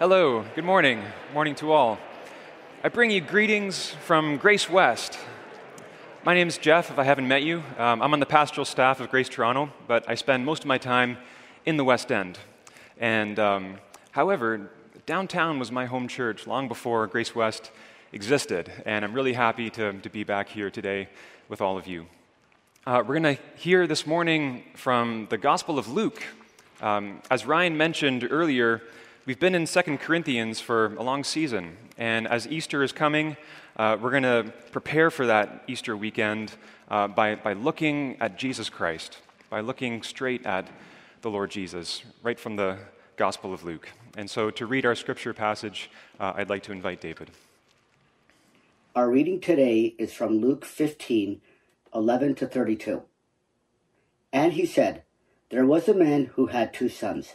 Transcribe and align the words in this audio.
Hello, 0.00 0.44
good 0.56 0.64
morning. 0.64 1.04
Morning 1.32 1.54
to 1.54 1.70
all. 1.70 2.00
I 2.82 2.88
bring 2.88 3.12
you 3.12 3.20
greetings 3.20 3.90
from 3.90 4.38
Grace 4.38 4.68
West. 4.68 5.16
My 6.24 6.34
name 6.34 6.48
is 6.48 6.58
Jeff, 6.58 6.90
if 6.90 6.98
I 6.98 7.04
haven't 7.04 7.28
met 7.28 7.44
you. 7.44 7.62
Um, 7.78 8.02
I'm 8.02 8.12
on 8.12 8.18
the 8.18 8.26
pastoral 8.26 8.64
staff 8.64 8.98
of 8.98 9.08
Grace 9.08 9.28
Toronto, 9.28 9.72
but 9.86 10.04
I 10.08 10.16
spend 10.16 10.44
most 10.44 10.62
of 10.62 10.66
my 10.66 10.78
time 10.78 11.16
in 11.64 11.76
the 11.76 11.84
West 11.84 12.10
End. 12.10 12.40
And 12.98 13.38
um, 13.38 13.76
however, 14.10 14.68
downtown 15.06 15.60
was 15.60 15.70
my 15.70 15.86
home 15.86 16.08
church 16.08 16.44
long 16.48 16.66
before 16.66 17.06
Grace 17.06 17.32
West 17.36 17.70
existed, 18.12 18.72
and 18.84 19.04
I'm 19.04 19.14
really 19.14 19.34
happy 19.34 19.70
to, 19.70 19.92
to 19.92 20.10
be 20.10 20.24
back 20.24 20.48
here 20.48 20.72
today 20.72 21.08
with 21.48 21.60
all 21.60 21.78
of 21.78 21.86
you. 21.86 22.06
Uh, 22.84 23.00
we're 23.06 23.20
going 23.20 23.36
to 23.36 23.42
hear 23.54 23.86
this 23.86 24.08
morning 24.08 24.64
from 24.74 25.28
the 25.30 25.38
Gospel 25.38 25.78
of 25.78 25.86
Luke. 25.86 26.20
Um, 26.82 27.22
as 27.30 27.46
Ryan 27.46 27.76
mentioned 27.76 28.26
earlier, 28.28 28.82
we've 29.26 29.40
been 29.40 29.54
in 29.54 29.66
2 29.66 29.80
Corinthians 29.98 30.60
for 30.60 30.94
a 30.96 31.02
long 31.02 31.24
season, 31.24 31.76
and 31.96 32.26
as 32.28 32.46
Easter 32.46 32.82
is 32.82 32.92
coming, 32.92 33.36
uh, 33.76 33.96
we're 34.00 34.10
going 34.10 34.22
to 34.22 34.52
prepare 34.70 35.10
for 35.10 35.26
that 35.26 35.64
Easter 35.66 35.96
weekend 35.96 36.52
uh, 36.90 37.08
by, 37.08 37.34
by 37.34 37.54
looking 37.54 38.16
at 38.20 38.38
Jesus 38.38 38.68
Christ, 38.68 39.18
by 39.50 39.60
looking 39.60 40.02
straight 40.02 40.44
at 40.44 40.68
the 41.22 41.30
Lord 41.30 41.50
Jesus, 41.50 42.02
right 42.22 42.38
from 42.38 42.56
the 42.56 42.76
Gospel 43.16 43.54
of 43.54 43.64
Luke. 43.64 43.88
And 44.16 44.28
so, 44.28 44.50
to 44.50 44.66
read 44.66 44.84
our 44.84 44.94
scripture 44.94 45.32
passage, 45.32 45.90
uh, 46.20 46.34
I'd 46.36 46.50
like 46.50 46.62
to 46.64 46.72
invite 46.72 47.00
David. 47.00 47.30
Our 48.94 49.10
reading 49.10 49.40
today 49.40 49.94
is 49.98 50.12
from 50.12 50.38
Luke 50.38 50.64
15, 50.64 51.40
11 51.94 52.34
to 52.36 52.46
32. 52.46 53.02
And 54.32 54.52
he 54.52 54.66
said, 54.66 55.02
There 55.50 55.66
was 55.66 55.88
a 55.88 55.94
man 55.94 56.26
who 56.34 56.46
had 56.46 56.74
two 56.74 56.88
sons. 56.88 57.34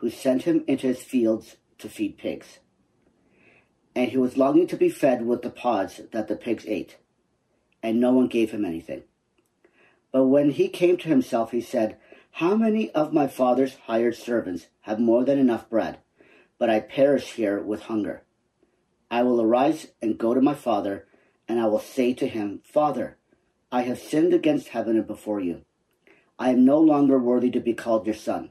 who 0.00 0.08
sent 0.08 0.42
him 0.44 0.64
into 0.66 0.86
his 0.86 1.02
fields 1.02 1.56
to 1.78 1.86
feed 1.86 2.16
pigs. 2.16 2.58
And 3.94 4.10
he 4.10 4.16
was 4.16 4.38
longing 4.38 4.66
to 4.68 4.76
be 4.76 4.88
fed 4.88 5.26
with 5.26 5.42
the 5.42 5.50
pods 5.50 6.00
that 6.12 6.26
the 6.26 6.36
pigs 6.36 6.64
ate, 6.66 6.96
and 7.82 8.00
no 8.00 8.12
one 8.12 8.26
gave 8.26 8.50
him 8.50 8.64
anything. 8.64 9.02
But 10.10 10.24
when 10.24 10.50
he 10.52 10.68
came 10.68 10.96
to 10.96 11.08
himself, 11.08 11.50
he 11.50 11.60
said, 11.60 11.98
How 12.32 12.56
many 12.56 12.90
of 12.92 13.12
my 13.12 13.26
father's 13.26 13.76
hired 13.86 14.16
servants 14.16 14.68
have 14.82 14.98
more 14.98 15.22
than 15.22 15.38
enough 15.38 15.68
bread, 15.68 15.98
but 16.58 16.70
I 16.70 16.80
perish 16.80 17.32
here 17.32 17.60
with 17.60 17.82
hunger? 17.82 18.22
I 19.10 19.22
will 19.22 19.42
arise 19.42 19.88
and 20.00 20.16
go 20.16 20.32
to 20.32 20.40
my 20.40 20.54
father, 20.54 21.06
and 21.46 21.60
I 21.60 21.66
will 21.66 21.80
say 21.80 22.14
to 22.14 22.26
him, 22.26 22.62
Father, 22.64 23.18
I 23.70 23.82
have 23.82 23.98
sinned 23.98 24.32
against 24.32 24.68
heaven 24.68 24.96
and 24.96 25.06
before 25.06 25.40
you. 25.40 25.60
I 26.38 26.50
am 26.50 26.64
no 26.64 26.78
longer 26.78 27.18
worthy 27.18 27.50
to 27.50 27.60
be 27.60 27.74
called 27.74 28.06
your 28.06 28.14
son. 28.14 28.50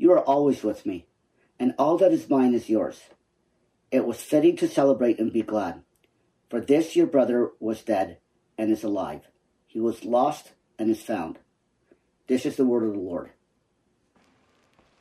you 0.00 0.10
are 0.12 0.20
always 0.20 0.62
with 0.62 0.86
me, 0.86 1.04
and 1.58 1.74
all 1.78 1.98
that 1.98 2.10
is 2.10 2.30
mine 2.30 2.54
is 2.54 2.70
yours. 2.70 2.98
It 3.90 4.06
was 4.06 4.16
fitting 4.16 4.56
to 4.56 4.66
celebrate 4.66 5.18
and 5.18 5.30
be 5.30 5.42
glad. 5.42 5.82
For 6.48 6.58
this 6.58 6.96
your 6.96 7.06
brother 7.06 7.50
was 7.60 7.82
dead 7.82 8.16
and 8.56 8.70
is 8.70 8.82
alive. 8.82 9.28
He 9.66 9.78
was 9.78 10.02
lost 10.02 10.52
and 10.78 10.88
is 10.88 11.02
found. 11.02 11.38
This 12.28 12.46
is 12.46 12.56
the 12.56 12.64
word 12.64 12.84
of 12.84 12.94
the 12.94 12.98
Lord. 12.98 13.28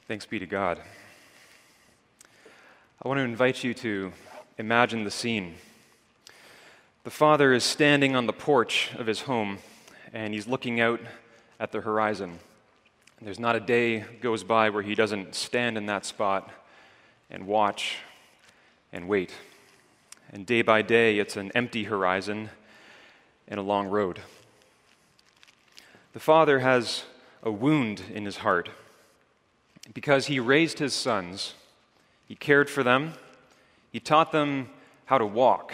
Thanks 0.06 0.26
be 0.26 0.38
to 0.38 0.46
God. 0.46 0.82
I 3.02 3.08
want 3.08 3.20
to 3.20 3.24
invite 3.24 3.64
you 3.64 3.74
to 3.76 4.12
imagine 4.58 5.06
the 5.06 5.12
scene. 5.12 5.56
The 7.06 7.10
father 7.10 7.54
is 7.54 7.64
standing 7.64 8.18
on 8.18 8.26
the 8.26 8.34
porch 8.34 8.92
of 8.98 9.08
his 9.08 9.22
home 9.22 9.60
and 10.12 10.34
he's 10.34 10.46
looking 10.46 10.82
out 10.82 11.00
at 11.58 11.72
the 11.72 11.80
horizon. 11.80 12.40
There's 13.22 13.40
not 13.40 13.58
a 13.58 13.60
day 13.60 14.06
goes 14.22 14.46
by 14.46 14.70
where 14.70 14.82
he 14.82 14.96
doesn't 14.96 15.36
stand 15.36 15.78
in 15.78 15.88
that 15.88 16.06
spot 16.06 16.50
and 17.30 17.48
watch 17.48 17.98
and 18.94 19.10
wait. 19.10 19.34
And 20.32 20.46
day 20.46 20.62
by 20.62 20.84
day, 20.84 21.20
it's 21.20 21.36
an 21.36 21.52
empty 21.54 21.84
horizon 21.84 22.50
and 23.50 23.60
a 23.60 23.64
long 23.64 23.88
road. 23.88 24.22
The 26.14 26.22
father 26.22 26.60
has 26.60 27.04
a 27.44 27.52
wound 27.52 28.04
in 28.14 28.24
his 28.24 28.38
heart 28.38 28.70
because 29.94 30.28
he 30.28 30.40
raised 30.40 30.80
his 30.80 30.94
sons, 30.94 31.56
he 32.26 32.36
cared 32.36 32.70
for 32.70 32.84
them, 32.84 33.14
he 33.92 34.00
taught 34.00 34.32
them 34.32 34.70
how 35.06 35.18
to 35.18 35.26
walk, 35.26 35.74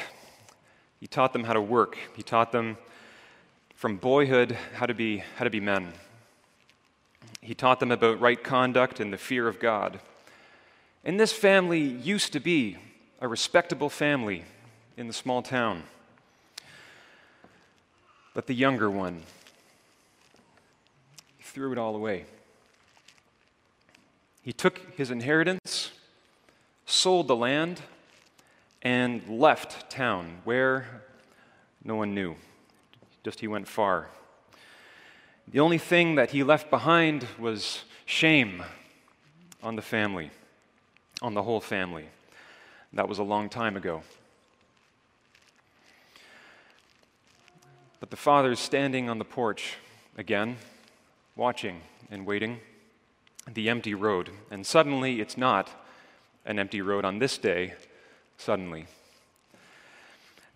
he 0.99 1.05
taught 1.05 1.31
them 1.31 1.43
how 1.43 1.53
to 1.53 1.61
work, 1.61 1.95
he 2.15 2.23
taught 2.23 2.51
them 2.51 2.77
from 3.75 3.97
boyhood 3.97 4.57
how 4.73 4.87
to 4.87 4.95
be, 4.95 5.17
how 5.37 5.43
to 5.43 5.51
be 5.51 5.59
men. 5.59 5.93
He 7.45 7.53
taught 7.53 7.79
them 7.79 7.91
about 7.91 8.19
right 8.19 8.43
conduct 8.43 8.99
and 8.99 9.13
the 9.13 9.19
fear 9.19 9.47
of 9.47 9.59
God. 9.59 9.99
And 11.03 11.19
this 11.19 11.31
family 11.31 11.79
used 11.79 12.33
to 12.33 12.39
be 12.39 12.77
a 13.21 13.27
respectable 13.27 13.87
family 13.87 14.45
in 14.97 15.05
the 15.05 15.13
small 15.13 15.43
town. 15.43 15.83
But 18.33 18.47
the 18.47 18.55
younger 18.55 18.89
one 18.89 19.21
threw 21.39 21.71
it 21.71 21.77
all 21.77 21.95
away. 21.95 22.25
He 24.41 24.51
took 24.51 24.79
his 24.97 25.11
inheritance, 25.11 25.91
sold 26.87 27.27
the 27.27 27.35
land, 27.35 27.81
and 28.81 29.21
left 29.29 29.91
town 29.91 30.37
where 30.45 31.03
no 31.83 31.95
one 31.95 32.15
knew. 32.15 32.37
Just 33.23 33.39
he 33.39 33.47
went 33.47 33.67
far. 33.67 34.09
The 35.51 35.59
only 35.59 35.77
thing 35.77 36.15
that 36.15 36.31
he 36.31 36.43
left 36.43 36.69
behind 36.69 37.27
was 37.37 37.83
shame 38.05 38.63
on 39.61 39.75
the 39.75 39.81
family, 39.81 40.31
on 41.21 41.33
the 41.33 41.43
whole 41.43 41.61
family. 41.61 42.05
That 42.93 43.07
was 43.07 43.19
a 43.19 43.23
long 43.23 43.49
time 43.49 43.77
ago. 43.77 44.03
But 47.99 48.09
the 48.09 48.17
father 48.17 48.51
is 48.51 48.59
standing 48.59 49.09
on 49.09 49.17
the 49.17 49.25
porch 49.25 49.75
again, 50.17 50.57
watching 51.35 51.81
and 52.09 52.25
waiting 52.25 52.59
the 53.53 53.69
empty 53.69 53.93
road. 53.93 54.31
And 54.49 54.65
suddenly, 54.65 55.21
it's 55.21 55.37
not 55.37 55.69
an 56.45 56.59
empty 56.59 56.81
road 56.81 57.05
on 57.05 57.19
this 57.19 57.37
day, 57.37 57.73
suddenly. 58.37 58.87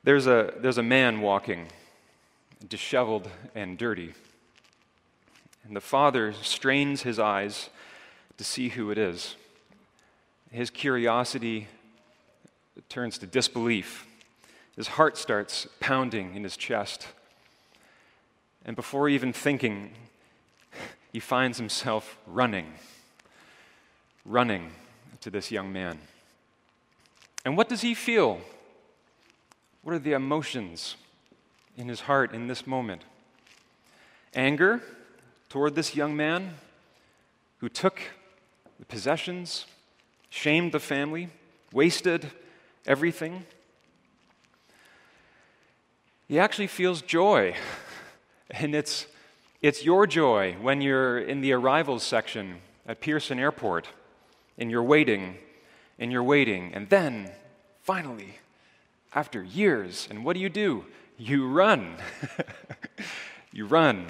There's 0.04 0.28
a, 0.28 0.54
there's 0.58 0.78
a 0.78 0.84
man 0.84 1.22
walking, 1.22 1.68
disheveled 2.68 3.30
and 3.54 3.78
dirty. 3.78 4.14
And 5.64 5.76
the 5.76 5.82
father 5.82 6.34
strains 6.34 7.04
his 7.04 7.20
eyes 7.20 7.70
to 8.38 8.44
see 8.44 8.70
who 8.70 8.90
it 8.92 8.98
is. 8.98 9.36
His 10.52 10.70
curiosity 10.70 11.68
turns 12.88 13.18
to 13.20 13.28
disbelief. 13.28 14.08
His 14.76 14.88
heart 14.88 15.18
starts 15.18 15.68
pounding 15.80 16.36
in 16.36 16.44
his 16.44 16.58
chest. 16.58 17.08
And 18.66 18.76
before 18.76 19.10
even 19.10 19.34
thinking, 19.34 19.92
he 21.12 21.20
finds 21.20 21.58
himself 21.58 22.18
running, 22.26 22.74
running 24.26 24.72
to 25.22 25.30
this 25.30 25.52
young 25.52 25.72
man. 25.72 26.00
And 27.46 27.58
what 27.58 27.70
does 27.70 27.82
he 27.82 27.94
feel? 27.94 28.42
What 29.84 29.94
are 29.94 30.00
the 30.00 30.14
emotions 30.14 30.96
in 31.78 31.88
his 31.88 32.02
heart 32.02 32.34
in 32.34 32.48
this 32.48 32.66
moment? 32.66 33.04
Anger 34.34 34.82
toward 35.50 35.76
this 35.76 35.96
young 35.96 36.16
man 36.16 36.56
who 37.58 37.68
took 37.70 38.00
the 38.80 38.86
possessions, 38.86 39.66
shamed 40.30 40.72
the 40.72 40.80
family, 40.80 41.30
wasted 41.74 42.32
everything. 42.86 43.46
He 46.28 46.40
actually 46.40 46.68
feels 46.68 47.02
joy. 47.02 47.56
And 48.52 48.74
it's, 48.74 49.06
it's 49.62 49.86
your 49.86 50.08
joy 50.08 50.56
when 50.60 50.82
you're 50.82 51.20
in 51.20 51.42
the 51.42 51.54
arrivals 51.54 52.02
section 52.02 52.62
at 52.88 53.00
Pearson 53.00 53.38
Airport 53.38 53.88
and 54.58 54.72
you're 54.72 54.82
waiting 54.82 55.38
and 56.00 56.12
you're 56.12 56.24
waiting. 56.24 56.74
And 56.74 56.90
then, 56.90 57.30
finally, 57.84 58.40
after 59.14 59.44
years, 59.44 60.08
and 60.10 60.26
what 60.26 60.34
do 60.34 60.40
you 60.40 60.50
do? 60.50 60.86
You 61.20 61.48
run. 61.48 61.98
you 63.54 63.68
run. 63.68 64.08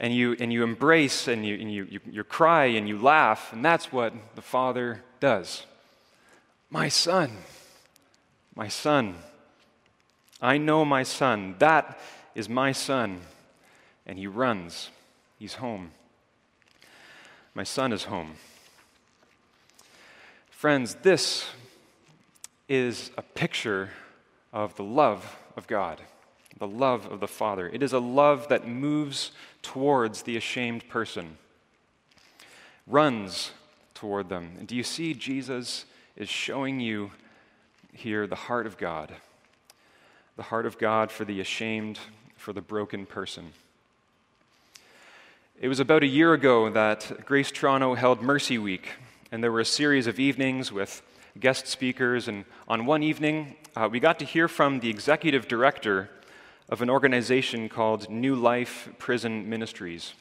And 0.00 0.14
you, 0.14 0.34
and 0.40 0.52
you 0.52 0.64
embrace 0.64 1.28
and, 1.28 1.46
you, 1.46 1.54
and 1.56 1.72
you, 1.72 1.84
you, 1.84 2.00
you 2.10 2.24
cry 2.24 2.64
and 2.64 2.88
you 2.88 2.98
laugh. 2.98 3.52
And 3.52 3.62
that's 3.62 3.92
what 3.92 4.14
the 4.34 4.42
Father 4.42 5.04
does. 5.20 5.66
My 6.70 6.88
son, 6.88 7.30
my 8.56 8.68
son. 8.68 9.16
I 10.40 10.56
know 10.56 10.84
my 10.86 11.02
son. 11.02 11.56
That 11.58 12.00
is 12.34 12.48
my 12.48 12.72
son. 12.72 13.20
And 14.06 14.18
he 14.18 14.26
runs. 14.26 14.88
He's 15.38 15.54
home. 15.54 15.90
My 17.54 17.64
son 17.64 17.92
is 17.92 18.04
home. 18.04 18.34
Friends, 20.50 20.96
this 21.02 21.46
is 22.68 23.10
a 23.18 23.22
picture 23.22 23.90
of 24.52 24.76
the 24.76 24.84
love 24.84 25.36
of 25.56 25.66
God, 25.66 26.00
the 26.58 26.68
love 26.68 27.06
of 27.06 27.20
the 27.20 27.28
Father. 27.28 27.68
It 27.68 27.82
is 27.82 27.92
a 27.92 27.98
love 27.98 28.48
that 28.48 28.68
moves 28.68 29.32
towards 29.62 30.22
the 30.22 30.36
ashamed 30.36 30.88
person, 30.88 31.38
runs 32.86 33.52
toward 33.94 34.28
them. 34.28 34.52
And 34.58 34.66
do 34.66 34.74
you 34.74 34.82
see 34.82 35.14
Jesus 35.14 35.84
is 36.16 36.28
showing 36.28 36.80
you 36.80 37.10
here 37.92 38.26
the 38.26 38.34
heart 38.34 38.66
of 38.66 38.78
God? 38.78 39.12
The 40.36 40.44
heart 40.44 40.66
of 40.66 40.78
God 40.78 41.10
for 41.10 41.24
the 41.24 41.40
ashamed, 41.40 41.98
for 42.36 42.52
the 42.52 42.62
broken 42.62 43.06
person. 43.06 43.52
It 45.60 45.68
was 45.68 45.80
about 45.80 46.02
a 46.02 46.06
year 46.06 46.32
ago 46.32 46.70
that 46.70 47.26
Grace 47.26 47.50
Toronto 47.50 47.94
held 47.94 48.22
Mercy 48.22 48.56
Week, 48.56 48.88
and 49.30 49.44
there 49.44 49.52
were 49.52 49.60
a 49.60 49.64
series 49.66 50.06
of 50.06 50.18
evenings 50.18 50.72
with 50.72 51.02
guest 51.38 51.66
speakers. 51.66 52.28
And 52.28 52.46
on 52.66 52.86
one 52.86 53.02
evening, 53.02 53.56
uh, 53.76 53.88
we 53.92 54.00
got 54.00 54.18
to 54.20 54.24
hear 54.24 54.48
from 54.48 54.80
the 54.80 54.88
executive 54.88 55.46
director 55.48 56.08
of 56.70 56.82
an 56.82 56.88
organization 56.88 57.68
called 57.68 58.08
New 58.08 58.36
Life 58.36 58.88
Prison 58.96 59.50
Ministries. 59.50 60.14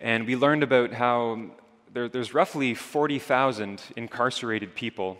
And 0.00 0.26
we 0.26 0.34
learned 0.34 0.64
about 0.64 0.92
how 0.92 1.52
there, 1.92 2.08
there's 2.08 2.34
roughly 2.34 2.74
40,000 2.74 3.80
incarcerated 3.96 4.74
people 4.74 5.18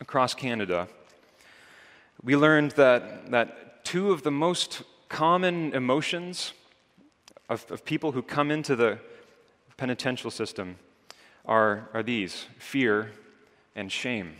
across 0.00 0.32
Canada. 0.32 0.88
We 2.22 2.36
learned 2.36 2.70
that, 2.72 3.30
that 3.30 3.84
two 3.84 4.12
of 4.12 4.22
the 4.22 4.30
most 4.30 4.82
common 5.10 5.74
emotions 5.74 6.54
of, 7.50 7.70
of 7.70 7.84
people 7.84 8.12
who 8.12 8.22
come 8.22 8.50
into 8.50 8.74
the 8.76 8.98
penitential 9.76 10.30
system 10.30 10.76
are, 11.44 11.90
are 11.92 12.02
these 12.02 12.46
fear 12.58 13.12
and 13.76 13.92
shame. 13.92 14.36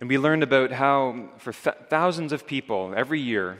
And 0.00 0.08
we 0.08 0.16
learned 0.16 0.42
about 0.42 0.72
how, 0.72 1.28
for 1.36 1.52
th- 1.52 1.76
thousands 1.90 2.32
of 2.32 2.46
people 2.46 2.94
every 2.96 3.20
year, 3.20 3.58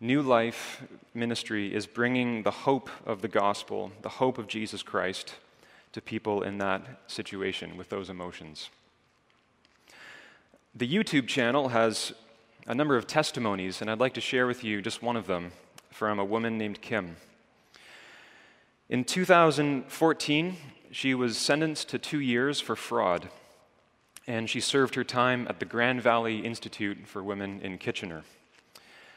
New 0.00 0.22
Life 0.22 0.82
Ministry 1.12 1.74
is 1.74 1.86
bringing 1.86 2.42
the 2.42 2.50
hope 2.50 2.88
of 3.04 3.20
the 3.20 3.28
gospel, 3.28 3.92
the 4.00 4.08
hope 4.08 4.38
of 4.38 4.46
Jesus 4.48 4.82
Christ, 4.82 5.34
to 5.92 6.00
people 6.00 6.42
in 6.42 6.56
that 6.56 7.02
situation 7.06 7.76
with 7.76 7.90
those 7.90 8.08
emotions. 8.08 8.70
The 10.74 10.88
YouTube 10.88 11.26
channel 11.26 11.68
has 11.68 12.14
a 12.66 12.74
number 12.74 12.96
of 12.96 13.06
testimonies, 13.06 13.82
and 13.82 13.90
I'd 13.90 14.00
like 14.00 14.14
to 14.14 14.22
share 14.22 14.46
with 14.46 14.64
you 14.64 14.80
just 14.80 15.02
one 15.02 15.16
of 15.16 15.26
them 15.26 15.52
from 15.90 16.18
a 16.18 16.24
woman 16.24 16.56
named 16.56 16.80
Kim. 16.80 17.16
In 18.88 19.04
2014, 19.04 20.56
she 20.90 21.14
was 21.14 21.36
sentenced 21.36 21.90
to 21.90 21.98
two 21.98 22.20
years 22.20 22.58
for 22.58 22.74
fraud, 22.74 23.28
and 24.28 24.48
she 24.48 24.60
served 24.60 24.94
her 24.94 25.02
time 25.02 25.46
at 25.48 25.58
the 25.58 25.64
Grand 25.64 26.02
Valley 26.02 26.40
Institute 26.40 26.98
for 27.06 27.22
Women 27.22 27.60
in 27.62 27.78
Kitchener. 27.78 28.24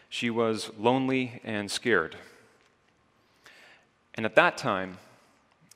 She 0.09 0.29
was 0.29 0.71
lonely 0.79 1.41
and 1.43 1.69
scared. 1.69 2.15
And 4.15 4.25
at 4.25 4.35
that 4.35 4.57
time, 4.57 4.99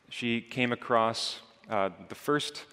she 0.10 0.40
came 0.40 0.72
across 0.72 1.42
uh, 1.70 1.90
the 2.08 2.16
first 2.16 2.64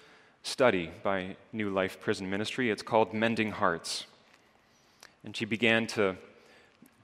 study 0.41 0.89
by 1.03 1.35
New 1.51 1.69
Life 1.69 1.99
Prison 1.99 2.29
Ministry. 2.29 2.71
It's 2.71 2.81
called 2.81 3.13
Mending 3.13 3.51
Hearts. 3.51 4.05
And 5.25 5.35
she 5.35 5.43
began 5.43 5.85
to 5.87 6.15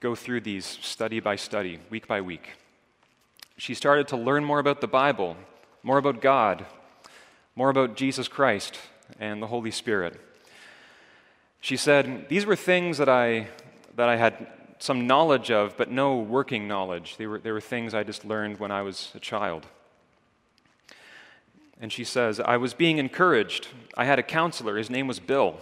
go 0.00 0.14
through 0.14 0.40
these 0.40 0.64
study 0.64 1.20
by 1.20 1.36
study, 1.36 1.80
week 1.90 2.08
by 2.08 2.22
week. 2.22 2.48
She 3.58 3.74
started 3.74 4.08
to 4.08 4.16
learn 4.16 4.42
more 4.42 4.58
about 4.58 4.80
the 4.80 4.88
Bible 4.88 5.36
more 5.82 5.98
about 5.98 6.20
God, 6.20 6.66
more 7.56 7.70
about 7.70 7.96
Jesus 7.96 8.28
Christ 8.28 8.78
and 9.18 9.42
the 9.42 9.46
Holy 9.46 9.70
Spirit. 9.70 10.20
She 11.60 11.76
said, 11.76 12.28
These 12.28 12.46
were 12.46 12.56
things 12.56 12.98
that 12.98 13.08
I, 13.08 13.48
that 13.96 14.08
I 14.08 14.16
had 14.16 14.46
some 14.78 15.06
knowledge 15.06 15.50
of, 15.50 15.76
but 15.76 15.90
no 15.90 16.18
working 16.18 16.66
knowledge. 16.66 17.16
They 17.16 17.26
were, 17.26 17.38
they 17.38 17.52
were 17.52 17.60
things 17.60 17.94
I 17.94 18.02
just 18.02 18.24
learned 18.24 18.58
when 18.58 18.70
I 18.70 18.82
was 18.82 19.10
a 19.14 19.20
child. 19.20 19.66
And 21.80 21.92
she 21.92 22.04
says, 22.04 22.40
I 22.40 22.56
was 22.56 22.74
being 22.74 22.98
encouraged. 22.98 23.68
I 23.96 24.04
had 24.04 24.18
a 24.18 24.22
counselor. 24.22 24.76
His 24.76 24.90
name 24.90 25.06
was 25.06 25.18
Bill. 25.20 25.56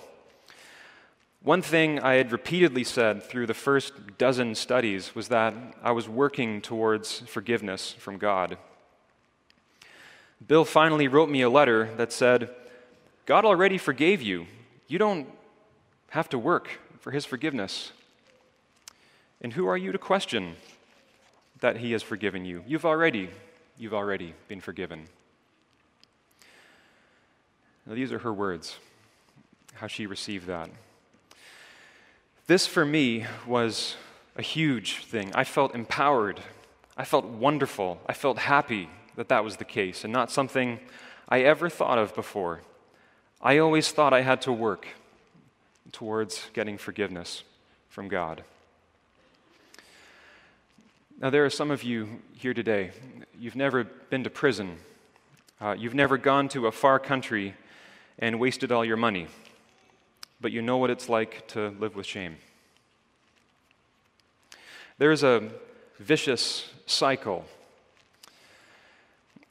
One 1.42 1.62
thing 1.62 2.00
I 2.00 2.14
had 2.14 2.32
repeatedly 2.32 2.82
said 2.82 3.22
through 3.22 3.46
the 3.46 3.54
first 3.54 4.18
dozen 4.18 4.56
studies 4.56 5.14
was 5.14 5.28
that 5.28 5.54
I 5.82 5.92
was 5.92 6.08
working 6.08 6.60
towards 6.60 7.20
forgiveness 7.20 7.92
from 7.92 8.18
God. 8.18 8.58
Bill 10.46 10.64
finally 10.64 11.06
wrote 11.08 11.28
me 11.28 11.42
a 11.42 11.50
letter 11.50 11.94
that 11.96 12.12
said, 12.12 12.50
God 13.28 13.44
already 13.44 13.76
forgave 13.76 14.22
you. 14.22 14.46
You 14.86 14.98
don't 14.98 15.28
have 16.08 16.30
to 16.30 16.38
work 16.38 16.80
for 17.00 17.10
his 17.10 17.26
forgiveness. 17.26 17.92
And 19.42 19.52
who 19.52 19.66
are 19.66 19.76
you 19.76 19.92
to 19.92 19.98
question 19.98 20.56
that 21.60 21.76
he 21.76 21.92
has 21.92 22.02
forgiven 22.02 22.46
you? 22.46 22.64
You've 22.66 22.86
already, 22.86 23.28
you've 23.76 23.92
already 23.92 24.32
been 24.48 24.62
forgiven. 24.62 25.08
Now, 27.84 27.96
these 27.96 28.12
are 28.12 28.20
her 28.20 28.32
words, 28.32 28.78
how 29.74 29.88
she 29.88 30.06
received 30.06 30.46
that. 30.46 30.70
This 32.46 32.66
for 32.66 32.86
me 32.86 33.26
was 33.46 33.96
a 34.36 34.42
huge 34.42 35.04
thing. 35.04 35.32
I 35.34 35.44
felt 35.44 35.74
empowered. 35.74 36.40
I 36.96 37.04
felt 37.04 37.26
wonderful. 37.26 38.00
I 38.06 38.14
felt 38.14 38.38
happy 38.38 38.88
that 39.16 39.28
that 39.28 39.44
was 39.44 39.58
the 39.58 39.66
case 39.66 40.02
and 40.02 40.14
not 40.14 40.30
something 40.30 40.80
I 41.28 41.42
ever 41.42 41.68
thought 41.68 41.98
of 41.98 42.14
before. 42.14 42.62
I 43.40 43.58
always 43.58 43.92
thought 43.92 44.12
I 44.12 44.22
had 44.22 44.42
to 44.42 44.52
work 44.52 44.86
towards 45.92 46.50
getting 46.54 46.76
forgiveness 46.76 47.44
from 47.88 48.08
God. 48.08 48.42
Now, 51.20 51.30
there 51.30 51.44
are 51.44 51.50
some 51.50 51.70
of 51.70 51.84
you 51.84 52.20
here 52.34 52.52
today, 52.52 52.90
you've 53.38 53.56
never 53.56 53.84
been 53.84 54.24
to 54.24 54.30
prison, 54.30 54.78
uh, 55.60 55.76
you've 55.78 55.94
never 55.94 56.18
gone 56.18 56.48
to 56.50 56.66
a 56.66 56.72
far 56.72 56.98
country 56.98 57.54
and 58.18 58.40
wasted 58.40 58.72
all 58.72 58.84
your 58.84 58.96
money, 58.96 59.28
but 60.40 60.50
you 60.50 60.60
know 60.60 60.76
what 60.76 60.90
it's 60.90 61.08
like 61.08 61.46
to 61.48 61.70
live 61.78 61.94
with 61.94 62.06
shame. 62.06 62.36
There's 64.98 65.22
a 65.22 65.48
vicious 66.00 66.68
cycle. 66.86 67.44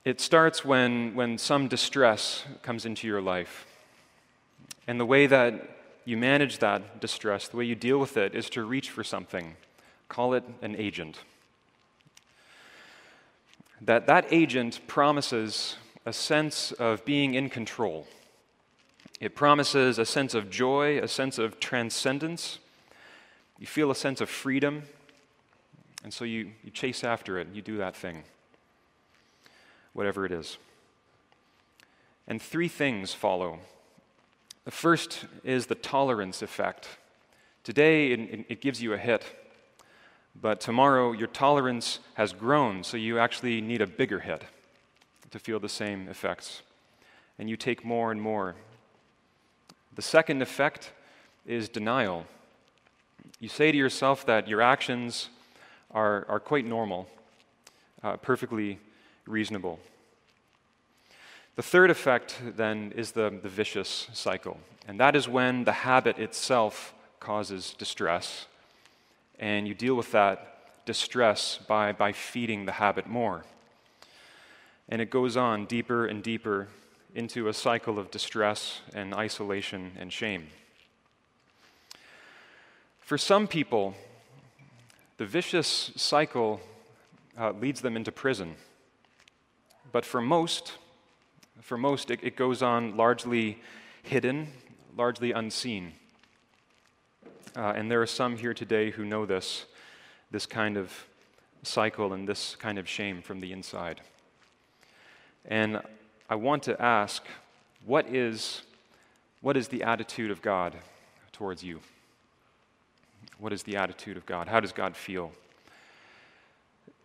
It 0.03 0.19
starts 0.19 0.65
when, 0.65 1.15
when 1.15 1.37
some 1.37 1.69
distress 1.69 2.43
comes 2.61 2.85
into 2.85 3.07
your 3.07 3.21
life. 3.21 3.65
And 4.87 4.99
the 4.99 5.05
way 5.05 5.27
that 5.27 5.77
you 6.05 6.15
manage 6.15 6.59
that 6.59 7.01
distress, 7.01 7.49
the 7.49 7.57
way 7.57 7.65
you 7.65 7.75
deal 7.75 7.97
with 7.97 8.15
it, 8.15 8.33
is 8.33 8.49
to 8.51 8.63
reach 8.63 8.89
for 8.89 9.03
something. 9.03 9.55
Call 10.07 10.33
it 10.33 10.43
an 10.61 10.75
agent. 10.77 11.19
That 13.81 14.07
that 14.07 14.25
agent 14.31 14.79
promises 14.87 15.75
a 16.05 16.13
sense 16.13 16.71
of 16.71 17.03
being 17.03 17.33
in 17.33 17.49
control. 17.49 18.07
It 19.19 19.35
promises 19.35 19.99
a 19.99 20.05
sense 20.05 20.33
of 20.33 20.49
joy, 20.49 20.99
a 20.99 21.07
sense 21.07 21.37
of 21.37 21.59
transcendence. 21.59 22.59
You 23.59 23.67
feel 23.67 23.91
a 23.91 23.95
sense 23.95 24.21
of 24.21 24.29
freedom, 24.29 24.83
and 26.03 26.13
so 26.13 26.23
you, 26.23 26.51
you 26.63 26.71
chase 26.71 27.03
after 27.03 27.37
it, 27.39 27.47
you 27.53 27.61
do 27.61 27.77
that 27.77 27.95
thing, 27.95 28.23
whatever 29.93 30.25
it 30.25 30.31
is. 30.31 30.57
And 32.27 32.41
three 32.41 32.67
things 32.67 33.13
follow. 33.13 33.59
The 34.67 34.71
first 34.71 35.23
is 35.45 35.67
the 35.67 35.75
tolerance 35.75 36.41
effect. 36.41 36.89
Today, 37.63 38.11
it, 38.11 38.45
it 38.49 38.59
gives 38.59 38.81
you 38.81 38.91
a 38.91 38.97
hit, 38.97 39.23
but 40.35 40.59
tomorrow, 40.59 41.13
your 41.13 41.29
tolerance 41.29 41.99
has 42.15 42.33
grown, 42.33 42.83
so 42.83 42.97
you 42.97 43.17
actually 43.17 43.61
need 43.61 43.81
a 43.81 43.87
bigger 43.87 44.19
hit 44.19 44.43
to 45.31 45.39
feel 45.39 45.61
the 45.61 45.69
same 45.69 46.09
effects. 46.09 46.63
And 47.39 47.49
you 47.49 47.55
take 47.55 47.85
more 47.85 48.11
and 48.11 48.21
more. 48.21 48.55
The 49.95 50.01
second 50.01 50.41
effect 50.41 50.91
is 51.45 51.69
denial. 51.69 52.25
You 53.39 53.47
say 53.47 53.71
to 53.71 53.77
yourself 53.77 54.25
that 54.25 54.49
your 54.49 54.61
actions 54.61 55.29
are, 55.91 56.25
are 56.27 56.41
quite 56.41 56.65
normal, 56.65 57.07
uh, 58.03 58.17
perfectly 58.17 58.79
reasonable. 59.25 59.79
The 61.57 61.63
third 61.63 61.89
effect, 61.89 62.39
then, 62.55 62.93
is 62.95 63.13
the, 63.13 63.31
the 63.41 63.49
vicious 63.49 64.09
cycle. 64.13 64.59
And 64.87 64.99
that 64.99 65.15
is 65.15 65.27
when 65.27 65.63
the 65.63 65.71
habit 65.71 66.19
itself 66.19 66.93
causes 67.19 67.73
distress, 67.79 68.45
and 69.39 69.67
you 69.67 69.73
deal 69.73 69.95
with 69.95 70.11
that 70.11 70.85
distress 70.85 71.57
by, 71.67 71.93
by 71.93 72.11
feeding 72.11 72.67
the 72.67 72.73
habit 72.73 73.07
more. 73.07 73.43
And 74.87 75.01
it 75.01 75.09
goes 75.09 75.35
on 75.35 75.65
deeper 75.65 76.05
and 76.05 76.21
deeper 76.21 76.67
into 77.15 77.47
a 77.47 77.53
cycle 77.53 77.97
of 77.97 78.11
distress 78.11 78.81
and 78.93 79.15
isolation 79.15 79.93
and 79.97 80.13
shame. 80.13 80.49
For 82.99 83.17
some 83.17 83.47
people, 83.47 83.95
the 85.17 85.25
vicious 85.25 85.91
cycle 85.95 86.61
uh, 87.35 87.53
leads 87.53 87.81
them 87.81 87.95
into 87.95 88.11
prison. 88.11 88.57
But 89.91 90.05
for 90.05 90.21
most, 90.21 90.73
for 91.61 91.77
most, 91.77 92.11
it, 92.11 92.19
it 92.23 92.35
goes 92.35 92.61
on 92.61 92.95
largely 92.97 93.61
hidden, 94.03 94.47
largely 94.95 95.31
unseen. 95.31 95.93
Uh, 97.55 97.73
and 97.75 97.89
there 97.89 98.01
are 98.01 98.07
some 98.07 98.37
here 98.37 98.53
today 98.53 98.91
who 98.91 99.03
know 99.03 99.25
this, 99.25 99.65
this 100.31 100.45
kind 100.45 100.77
of 100.77 100.93
cycle 101.63 102.13
and 102.13 102.27
this 102.27 102.55
kind 102.55 102.77
of 102.77 102.87
shame 102.87 103.21
from 103.21 103.39
the 103.39 103.51
inside. 103.51 104.01
And 105.45 105.81
I 106.29 106.35
want 106.35 106.63
to 106.63 106.81
ask 106.81 107.23
what 107.85 108.07
is, 108.07 108.61
what 109.41 109.55
is 109.55 109.69
the 109.69 109.83
attitude 109.83 110.29
of 110.29 110.41
God 110.41 110.75
towards 111.31 111.63
you? 111.63 111.79
What 113.39 113.53
is 113.53 113.63
the 113.63 113.77
attitude 113.77 114.17
of 114.17 114.25
God? 114.25 114.47
How 114.47 114.59
does 114.59 114.71
God 114.71 114.95
feel? 114.95 115.31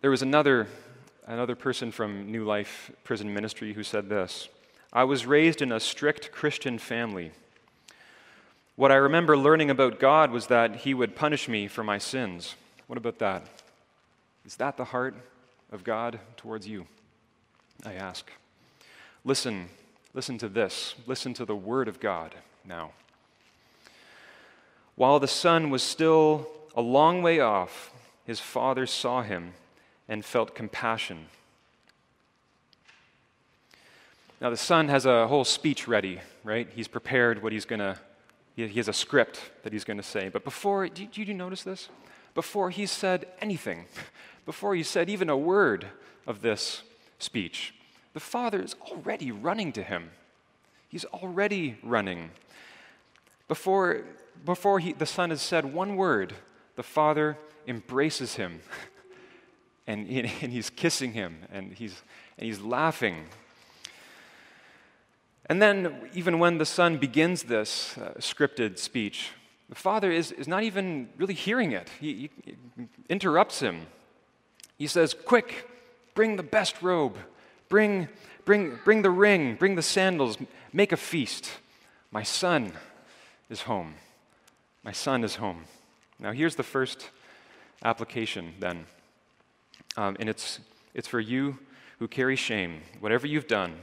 There 0.01 0.11
was 0.11 0.21
another, 0.21 0.67
another 1.25 1.55
person 1.55 1.91
from 1.91 2.31
New 2.31 2.43
Life 2.43 2.91
Prison 3.03 3.33
Ministry 3.33 3.73
who 3.73 3.83
said 3.83 4.09
this 4.09 4.49
I 4.91 5.03
was 5.03 5.25
raised 5.25 5.61
in 5.61 5.71
a 5.71 5.79
strict 5.79 6.31
Christian 6.31 6.77
family. 6.77 7.31
What 8.75 8.91
I 8.91 8.95
remember 8.95 9.37
learning 9.37 9.69
about 9.69 9.99
God 9.99 10.31
was 10.31 10.47
that 10.47 10.77
He 10.77 10.93
would 10.93 11.15
punish 11.15 11.47
me 11.47 11.67
for 11.67 11.83
my 11.83 11.97
sins. 11.97 12.55
What 12.87 12.97
about 12.97 13.19
that? 13.19 13.43
Is 14.45 14.55
that 14.57 14.77
the 14.77 14.85
heart 14.85 15.15
of 15.71 15.83
God 15.83 16.19
towards 16.37 16.67
you? 16.67 16.85
I 17.85 17.93
ask. 17.93 18.31
Listen, 19.23 19.69
listen 20.13 20.37
to 20.39 20.49
this. 20.49 20.95
Listen 21.05 21.33
to 21.35 21.45
the 21.45 21.55
Word 21.55 21.87
of 21.87 21.99
God 21.99 22.35
now. 22.65 22.91
While 24.95 25.19
the 25.19 25.27
son 25.27 25.69
was 25.69 25.81
still 25.81 26.47
a 26.75 26.81
long 26.81 27.21
way 27.21 27.39
off, 27.39 27.91
his 28.25 28.39
father 28.39 28.85
saw 28.85 29.21
him 29.21 29.53
and 30.07 30.23
felt 30.23 30.55
compassion. 30.55 31.27
Now, 34.41 34.49
the 34.49 34.57
son 34.57 34.89
has 34.89 35.05
a 35.05 35.27
whole 35.27 35.45
speech 35.45 35.87
ready, 35.87 36.19
right? 36.43 36.67
He's 36.75 36.87
prepared 36.87 37.41
what 37.41 37.53
he's 37.53 37.65
going 37.65 37.79
to, 37.79 37.97
he 38.55 38.67
has 38.75 38.87
a 38.87 38.93
script 38.93 39.39
that 39.63 39.71
he's 39.71 39.85
going 39.85 39.97
to 39.97 40.03
say. 40.03 40.29
But 40.29 40.43
before, 40.43 40.87
did 40.87 41.17
you 41.17 41.33
notice 41.33 41.63
this? 41.63 41.89
Before 42.35 42.69
he 42.69 42.85
said 42.85 43.27
anything, 43.39 43.85
before 44.45 44.75
he 44.75 44.83
said 44.83 45.09
even 45.09 45.29
a 45.29 45.37
word 45.37 45.87
of 46.27 46.41
this 46.41 46.81
speech, 47.19 47.73
the 48.13 48.19
father 48.19 48.61
is 48.61 48.75
already 48.81 49.31
running 49.31 49.71
to 49.73 49.83
him. 49.83 50.11
He's 50.89 51.05
already 51.05 51.77
running. 51.81 52.31
Before 53.47 54.03
before 54.45 54.79
he, 54.79 54.93
the 54.93 55.05
son 55.05 55.29
has 55.29 55.41
said 55.41 55.73
one 55.73 55.95
word, 55.95 56.33
the 56.75 56.83
father 56.83 57.37
embraces 57.67 58.35
him 58.35 58.61
and, 59.87 60.07
and 60.07 60.51
he's 60.51 60.69
kissing 60.69 61.13
him 61.13 61.39
and 61.51 61.73
he's, 61.73 62.01
and 62.37 62.47
he's 62.47 62.61
laughing. 62.61 63.25
And 65.47 65.61
then, 65.61 66.09
even 66.13 66.39
when 66.39 66.57
the 66.57 66.65
son 66.65 66.97
begins 66.97 67.43
this 67.43 67.97
uh, 67.97 68.13
scripted 68.17 68.79
speech, 68.79 69.31
the 69.67 69.75
father 69.75 70.09
is, 70.09 70.31
is 70.31 70.47
not 70.47 70.63
even 70.63 71.09
really 71.17 71.33
hearing 71.33 71.73
it. 71.73 71.89
He, 71.99 72.29
he 72.45 72.53
interrupts 73.09 73.59
him. 73.59 73.87
He 74.77 74.87
says, 74.87 75.13
Quick, 75.13 75.69
bring 76.15 76.37
the 76.37 76.43
best 76.43 76.81
robe, 76.81 77.17
bring, 77.67 78.07
bring, 78.45 78.79
bring 78.85 79.01
the 79.01 79.09
ring, 79.09 79.55
bring 79.55 79.75
the 79.75 79.81
sandals, 79.81 80.37
make 80.71 80.91
a 80.93 80.97
feast. 80.97 81.49
My 82.09 82.23
son 82.23 82.71
is 83.49 83.63
home. 83.63 83.95
My 84.83 84.91
son 84.91 85.23
is 85.23 85.35
home. 85.35 85.65
Now, 86.19 86.31
here's 86.31 86.55
the 86.55 86.63
first 86.63 87.09
application 87.83 88.53
then. 88.59 88.85
Um, 89.95 90.17
and 90.19 90.29
it's, 90.29 90.59
it's 90.93 91.07
for 91.07 91.19
you 91.19 91.59
who 91.99 92.07
carry 92.07 92.35
shame, 92.35 92.81
whatever 92.99 93.27
you've 93.27 93.47
done 93.47 93.75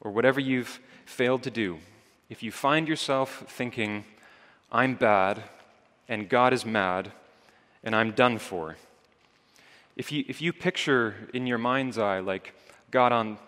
or 0.00 0.10
whatever 0.10 0.40
you've 0.40 0.80
failed 1.04 1.42
to 1.42 1.50
do. 1.50 1.78
If 2.28 2.42
you 2.42 2.50
find 2.50 2.88
yourself 2.88 3.44
thinking, 3.48 4.04
I'm 4.72 4.94
bad 4.94 5.42
and 6.08 6.28
God 6.28 6.52
is 6.52 6.64
mad 6.64 7.12
and 7.82 7.94
I'm 7.94 8.12
done 8.12 8.38
for, 8.38 8.76
if 9.96 10.10
you, 10.10 10.24
if 10.26 10.42
you 10.42 10.52
picture 10.52 11.14
in 11.32 11.46
your 11.46 11.58
mind's 11.58 11.98
eye 11.98 12.18
like 12.18 12.54
God 12.90 13.12
on, 13.12 13.38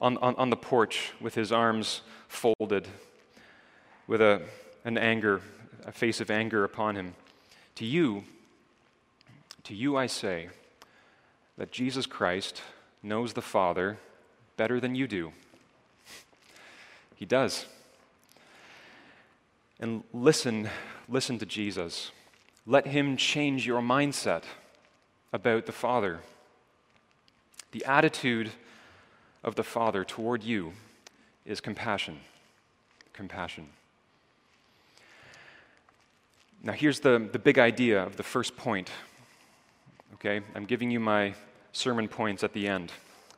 on, 0.00 0.18
on, 0.18 0.50
the 0.50 0.56
porch 0.56 1.12
with 1.20 1.34
his 1.34 1.50
arms 1.50 2.02
folded, 2.28 2.88
with 4.06 4.20
a, 4.20 4.42
an 4.84 4.98
anger 4.98 5.40
a 5.84 5.92
face 5.92 6.20
of 6.20 6.30
anger 6.30 6.64
upon 6.64 6.96
him. 6.96 7.14
To 7.76 7.84
you, 7.84 8.24
to 9.64 9.74
you 9.74 9.96
I 9.96 10.06
say 10.06 10.48
that 11.56 11.72
Jesus 11.72 12.06
Christ 12.06 12.62
knows 13.02 13.32
the 13.32 13.42
Father 13.42 13.98
better 14.56 14.80
than 14.80 14.94
you 14.94 15.06
do. 15.06 15.32
He 17.16 17.24
does. 17.24 17.66
And 19.78 20.02
listen, 20.12 20.68
listen 21.08 21.38
to 21.38 21.46
Jesus. 21.46 22.10
Let 22.66 22.86
him 22.86 23.16
change 23.16 23.66
your 23.66 23.82
mindset 23.82 24.44
about 25.32 25.66
the 25.66 25.72
Father. 25.72 26.20
The 27.72 27.84
attitude 27.84 28.50
of 29.42 29.54
the 29.56 29.64
Father 29.64 30.04
toward 30.04 30.42
you 30.42 30.72
is 31.44 31.60
compassion. 31.60 32.20
Compassion. 33.12 33.68
Now, 36.62 36.72
here's 36.72 37.00
the, 37.00 37.28
the 37.30 37.38
big 37.38 37.58
idea 37.58 38.02
of 38.02 38.16
the 38.16 38.22
first 38.22 38.56
point. 38.56 38.90
Okay? 40.24 40.42
I'm 40.54 40.64
giving 40.64 40.90
you 40.90 41.00
my 41.00 41.34
sermon 41.72 42.08
points 42.08 42.42
at 42.42 42.54
the 42.54 42.66
end 42.66 42.90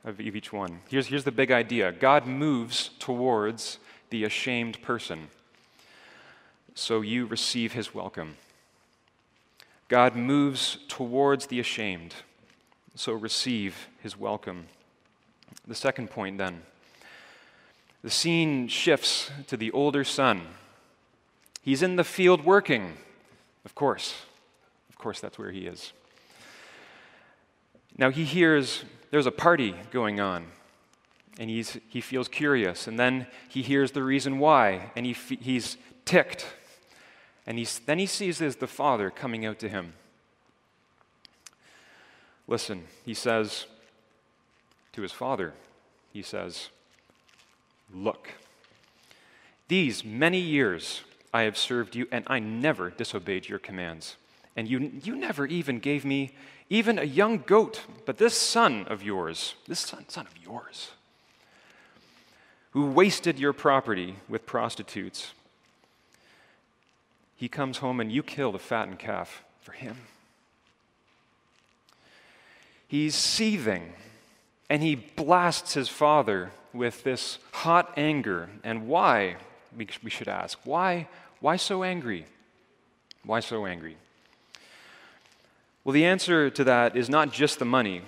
of 0.05 0.21
each 0.21 0.53
one. 0.53 0.79
Here's, 0.89 1.09
here's 1.09 1.25
the 1.25 1.33
big 1.33 1.51
idea 1.51 1.91
God 1.91 2.29
moves 2.29 2.91
towards 3.01 3.81
the 4.11 4.23
ashamed 4.23 4.81
person, 4.83 5.27
so 6.77 7.01
you 7.01 7.27
receive 7.27 7.73
his 7.73 7.93
welcome. 7.93 8.37
God 9.89 10.15
moves 10.15 10.79
towards 10.87 11.47
the 11.47 11.59
ashamed, 11.59 12.15
so 12.95 13.13
receive 13.13 13.89
his 14.01 14.17
welcome. 14.17 14.67
The 15.67 15.75
second 15.75 16.11
point, 16.11 16.39
then. 16.39 16.63
the 18.03 18.11
scene 18.11 18.69
shifts 18.69 19.33
to 19.49 19.57
the 19.57 19.73
older 19.73 20.05
son. 20.05 20.43
He's 21.63 21.83
in 21.83 21.97
the 21.97 22.05
field 22.05 22.45
working, 22.45 22.93
of 23.65 23.75
course. 23.75 24.15
Of 24.89 24.99
course, 24.99 25.19
that's 25.19 25.37
where 25.37 25.51
he 25.51 25.67
is. 25.67 25.93
Now 27.99 28.11
he 28.11 28.25
hears 28.25 28.85
there's 29.11 29.27
a 29.27 29.33
party 29.33 29.75
going 29.91 30.21
on, 30.21 30.47
and 31.39 31.49
he's, 31.49 31.79
he 31.89 32.01
feels 32.01 32.29
curious. 32.29 32.87
And 32.87 32.99
then 32.99 33.27
he 33.49 33.63
hears 33.63 33.93
the 33.93 34.03
reason 34.03 34.39
why, 34.39 34.91
and 34.97 35.07
he, 35.07 35.13
he's 35.13 35.77
ticked. 36.05 36.47
And 37.47 37.59
he's, 37.59 37.79
then 37.79 37.99
he 37.99 38.07
sees 38.07 38.43
as 38.43 38.57
the 38.57 38.67
father 38.67 39.11
coming 39.11 39.47
out 39.47 39.59
to 39.61 39.69
him. 39.69 39.95
Listen, 42.49 42.85
he 43.05 43.15
says 43.15 43.67
to 44.93 45.03
his 45.03 45.13
father, 45.13 45.53
he 46.13 46.23
says, 46.23 46.69
Look, 47.93 48.31
these 49.69 50.05
many 50.05 50.41
years 50.41 51.03
I 51.33 51.43
have 51.43 51.57
served 51.57 51.95
you, 51.95 52.09
and 52.11 52.25
I 52.27 52.39
never 52.39 52.91
disobeyed 52.91 53.49
your 53.49 53.59
commands. 53.59 54.17
And 54.57 54.69
you, 54.69 54.91
you 55.05 55.17
never 55.17 55.47
even 55.47 55.79
gave 55.79 56.05
me 56.05 56.33
even 56.69 56.99
a 56.99 57.05
young 57.05 57.39
goat. 57.47 57.83
But 58.05 58.19
this 58.19 58.37
son 58.37 58.87
of 58.89 59.03
yours, 59.03 59.55
this 59.67 59.81
son, 59.81 60.05
son 60.09 60.27
of 60.27 60.35
yours, 60.43 60.91
who 62.71 62.91
wasted 62.91 63.39
your 63.39 63.53
property 63.53 64.17
with 64.29 64.47
prostitutes, 64.47 65.33
he 67.37 67.49
comes 67.49 67.79
home 67.79 68.01
and 68.01 68.11
you 68.11 68.23
kill 68.23 68.53
the 68.53 68.59
fattened 68.59 68.99
calf 68.99 69.45
for 69.61 69.73
him. 69.73 69.97
He's 72.89 73.15
seething 73.15 73.93
and 74.71 74.83
he 74.83 74.95
blasts 74.95 75.75
his 75.75 75.89
father 75.89 76.51
with 76.73 77.05
this 77.05 77.39
hot 77.53 77.93
anger. 77.97 78.49
And 78.65 78.89
why, 78.89 79.37
we 79.77 80.11
should 80.11 80.29
ask, 80.29 80.59
why, 80.65 81.09
why 81.41 81.57
so 81.57 81.83
angry? 81.83 82.27
Why 83.25 83.41
so 83.41 83.67
angry? 83.67 83.97
Well, 85.87 85.93
the 85.93 86.05
answer 86.05 86.51
to 86.51 86.65
that 86.65 86.97
is 86.97 87.09
not 87.09 87.33
just 87.33 87.61
the 87.61 87.65
money, 87.65 88.03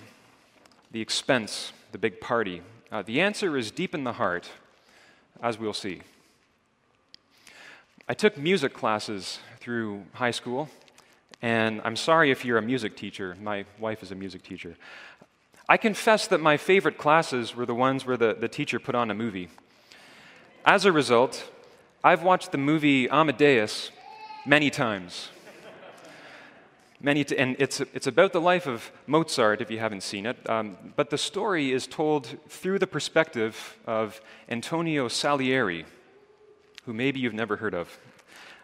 the 0.90 1.00
expense, 1.00 1.72
the 1.92 1.98
big 1.98 2.20
party. 2.20 2.60
Uh, 2.90 3.02
the 3.02 3.20
answer 3.20 3.56
is 3.56 3.70
deep 3.70 3.94
in 3.94 4.02
the 4.02 4.14
heart, 4.14 4.50
as 5.40 5.60
we'll 5.60 5.72
see. 5.72 6.00
I 8.08 8.14
took 8.14 8.36
music 8.36 8.74
classes 8.74 9.38
through 9.60 10.02
high 10.14 10.32
school, 10.32 10.68
and 11.40 11.80
I'm 11.84 11.94
sorry 11.94 12.32
if 12.32 12.44
you're 12.44 12.58
a 12.58 12.62
music 12.62 12.96
teacher. 12.96 13.36
My 13.40 13.64
wife 13.78 14.02
is 14.02 14.10
a 14.10 14.16
music 14.16 14.42
teacher. 14.42 14.74
I 15.68 15.76
confess 15.76 16.26
that 16.26 16.40
my 16.40 16.56
favorite 16.56 16.98
classes 16.98 17.54
were 17.54 17.64
the 17.64 17.76
ones 17.76 18.04
where 18.04 18.16
the, 18.16 18.34
the 18.34 18.48
teacher 18.48 18.80
put 18.80 18.96
on 18.96 19.08
a 19.08 19.14
movie. 19.14 19.50
As 20.64 20.84
a 20.84 20.90
result, 20.90 21.48
I've 22.02 22.24
watched 22.24 22.50
the 22.50 22.58
movie 22.58 23.08
Amadeus 23.08 23.92
many 24.44 24.68
times. 24.68 25.28
Many 27.00 27.22
t- 27.22 27.36
and 27.38 27.54
it's, 27.60 27.80
it's 27.80 28.08
about 28.08 28.32
the 28.32 28.40
life 28.40 28.66
of 28.66 28.90
Mozart, 29.06 29.60
if 29.60 29.70
you 29.70 29.78
haven't 29.78 30.02
seen 30.02 30.26
it. 30.26 30.36
Um, 30.50 30.76
but 30.96 31.10
the 31.10 31.18
story 31.18 31.70
is 31.70 31.86
told 31.86 32.26
through 32.48 32.80
the 32.80 32.88
perspective 32.88 33.78
of 33.86 34.20
Antonio 34.48 35.06
Salieri, 35.06 35.84
who 36.86 36.92
maybe 36.92 37.20
you've 37.20 37.34
never 37.34 37.56
heard 37.56 37.74
of. 37.74 37.98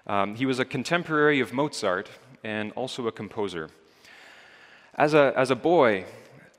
Um, 0.09 0.35
he 0.35 0.47
was 0.47 0.59
a 0.59 0.65
contemporary 0.65 1.39
of 1.39 1.53
Mozart 1.53 2.11
and 2.43 2.73
also 2.73 3.07
a 3.07 3.13
composer. 3.13 3.71
As 4.97 5.15
a, 5.15 5.33
as 5.37 5.53
a 5.53 5.57
boy, 5.57 6.05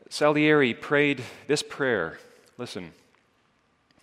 Salieri 0.10 0.74
prayed 0.74 1.24
this 1.48 1.62
prayer. 1.62 2.20
Listen, 2.58 2.94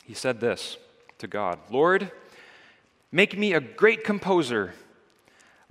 he 0.05 0.13
said 0.13 0.41
this 0.41 0.77
to 1.19 1.27
God 1.27 1.59
Lord, 1.71 2.13
make 3.11 3.39
me 3.39 3.55
a 3.55 3.61
great 3.61 4.05
composer. 4.05 4.75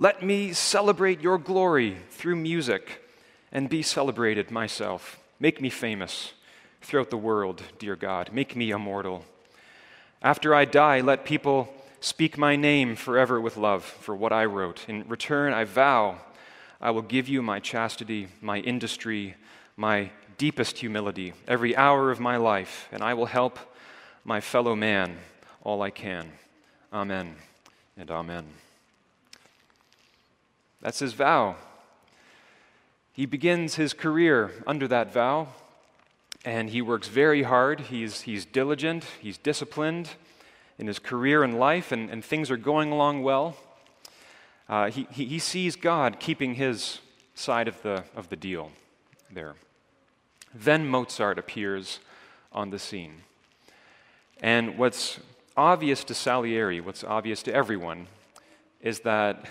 Let 0.02 0.24
me 0.24 0.52
celebrate 0.54 1.22
your 1.22 1.38
glory 1.38 1.96
through 2.10 2.38
music 2.38 3.04
and 3.52 3.70
be 3.70 3.84
celebrated 3.84 4.50
myself. 4.50 5.20
Make 5.40 5.62
me 5.62 5.70
famous 5.70 6.34
throughout 6.82 7.12
the 7.12 7.18
world, 7.18 7.62
dear 7.78 7.96
God. 7.96 8.32
Make 8.34 8.56
me 8.56 8.72
immortal. 8.72 9.26
After 10.24 10.56
I 10.56 10.66
die, 10.66 11.02
let 11.02 11.24
people 11.24 11.72
speak 12.00 12.36
my 12.36 12.56
name 12.56 12.96
forever 12.96 13.40
with 13.40 13.58
love 13.58 13.84
for 13.84 14.16
what 14.16 14.34
I 14.34 14.46
wrote. 14.46 14.90
In 14.90 15.08
return, 15.08 15.54
I 15.54 15.66
vow 15.66 16.18
I 16.82 16.90
will 16.90 17.04
give 17.04 17.30
you 17.30 17.44
my 17.44 17.60
chastity, 17.60 18.28
my 18.42 18.58
industry, 18.58 19.36
my 19.78 20.10
deepest 20.40 20.80
humility 20.80 21.34
every 21.48 21.78
hour 21.78 22.10
of 22.10 22.20
my 22.20 22.38
life, 22.38 22.90
and 22.92 23.04
I 23.04 23.14
will 23.14 23.28
help 23.28 23.60
my 24.26 24.42
fellow 24.42 24.76
man 24.76 25.18
all 25.62 25.84
I 25.84 25.92
can. 25.92 26.32
Amen 26.92 27.36
and 27.96 28.10
amen. 28.10 28.48
That's 30.82 31.00
his 31.00 31.14
vow. 31.14 31.56
He 33.14 33.26
begins 33.26 33.76
his 33.76 33.94
career 33.94 34.52
under 34.66 34.88
that 34.88 35.14
vow, 35.14 35.50
and 36.44 36.70
he 36.70 36.82
works 36.82 37.08
very 37.08 37.44
hard. 37.44 37.82
He's, 37.82 38.22
he's 38.22 38.46
diligent, 38.46 39.06
he's 39.20 39.38
disciplined 39.38 40.12
in 40.80 40.88
his 40.88 40.98
career 40.98 41.44
and 41.44 41.60
life, 41.60 41.92
and, 41.92 42.10
and 42.10 42.26
things 42.26 42.50
are 42.50 42.58
going 42.58 42.92
along 42.92 43.22
well. 43.22 43.58
Uh, 44.68 44.90
he, 44.90 45.08
he, 45.12 45.26
he 45.26 45.40
sees 45.40 45.76
God 45.76 46.20
keeping 46.20 46.56
his 46.56 47.00
side 47.36 47.68
of 47.68 47.82
the, 47.84 48.04
of 48.16 48.30
the 48.30 48.36
deal 48.36 48.72
there. 49.32 49.56
Then 50.54 50.88
Mozart 50.88 51.38
appears 51.38 52.00
on 52.52 52.72
the 52.72 52.80
scene. 52.80 53.22
And 54.42 54.78
what's 54.78 55.20
obvious 55.56 56.04
to 56.06 56.14
Salieri, 56.14 56.82
what's 56.82 57.04
obvious 57.04 57.44
to 57.44 57.54
everyone, 57.54 58.08
is 58.82 59.02
that 59.02 59.46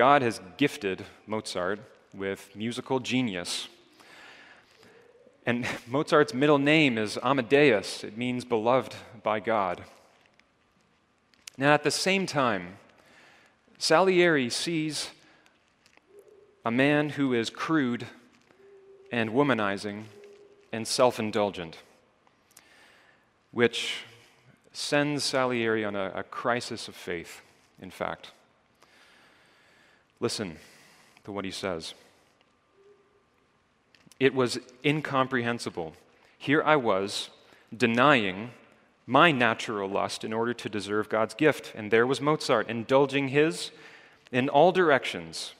God 0.00 0.22
has 0.22 0.40
gifted 0.56 1.04
Mozart 1.26 1.78
with 2.14 2.56
musical 2.56 3.00
genius. 3.00 3.68
And 5.44 5.66
Mozart's 5.86 6.32
middle 6.32 6.56
name 6.56 6.96
is 6.96 7.18
Amadeus, 7.22 8.02
it 8.02 8.16
means 8.16 8.46
beloved 8.46 8.94
by 9.22 9.40
God. 9.40 9.82
Now, 11.58 11.74
at 11.74 11.82
the 11.82 11.90
same 11.90 12.24
time, 12.24 12.78
Salieri 13.76 14.48
sees 14.48 15.10
a 16.64 16.70
man 16.70 17.10
who 17.10 17.34
is 17.34 17.50
crude 17.50 18.06
and 19.12 19.28
womanizing 19.28 20.04
and 20.72 20.88
self 20.88 21.20
indulgent, 21.20 21.76
which 23.50 24.04
sends 24.72 25.24
Salieri 25.24 25.84
on 25.84 25.94
a, 25.94 26.10
a, 26.14 26.22
crisis 26.22 26.88
of 26.88 26.94
faith, 26.94 27.42
in 27.78 27.90
fact. 27.90 28.30
Listen 30.20 30.58
to 31.24 31.32
what 31.32 31.44
he 31.44 31.50
says. 31.50 31.94
It 34.18 34.34
was 34.34 34.58
incomprehensible. 34.84 35.94
Here 36.38 36.62
I 36.62 36.76
was, 36.76 37.30
denying 37.74 38.50
my 39.06 39.32
natural 39.32 39.88
lust 39.88 40.22
in 40.22 40.32
order 40.32 40.52
to 40.54 40.68
deserve 40.68 41.08
God's 41.08 41.34
gift. 41.34 41.72
And 41.74 41.90
there 41.90 42.06
was 42.06 42.20
Mozart, 42.20 42.68
indulging 42.68 43.28
his 43.28 43.70
in 44.30 44.48
all 44.48 44.72
directions, 44.72 45.54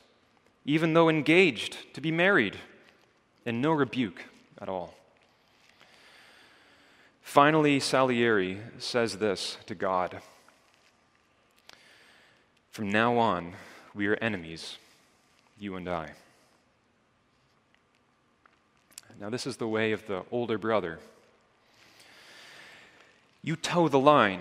even 0.65 0.93
though 0.93 1.09
engaged 1.09 1.93
to 1.95 2.01
be 2.01 2.13
married, 2.13 2.57
and 3.47 3.61
no 3.61 3.73
rebuke 3.73 4.25
at 4.61 4.69
all. 4.69 4.95
Finally, 7.23 7.81
Salieri 7.81 8.59
says 8.79 9.19
this 9.19 9.57
to 9.67 9.75
God 9.75 10.21
From 12.71 12.91
now 12.91 13.17
on, 13.17 13.55
we 13.95 14.07
are 14.07 14.17
enemies, 14.17 14.79
you 15.59 15.77
and 15.77 15.89
I. 15.89 16.11
Now, 19.21 19.29
this 19.29 19.47
is 19.47 19.59
the 19.59 19.69
way 19.69 19.93
of 19.93 20.07
the 20.07 20.23
older 20.31 20.57
brother. 20.57 20.99
You 23.43 23.57
toe 23.57 23.89
the 23.89 23.99
line, 23.99 24.41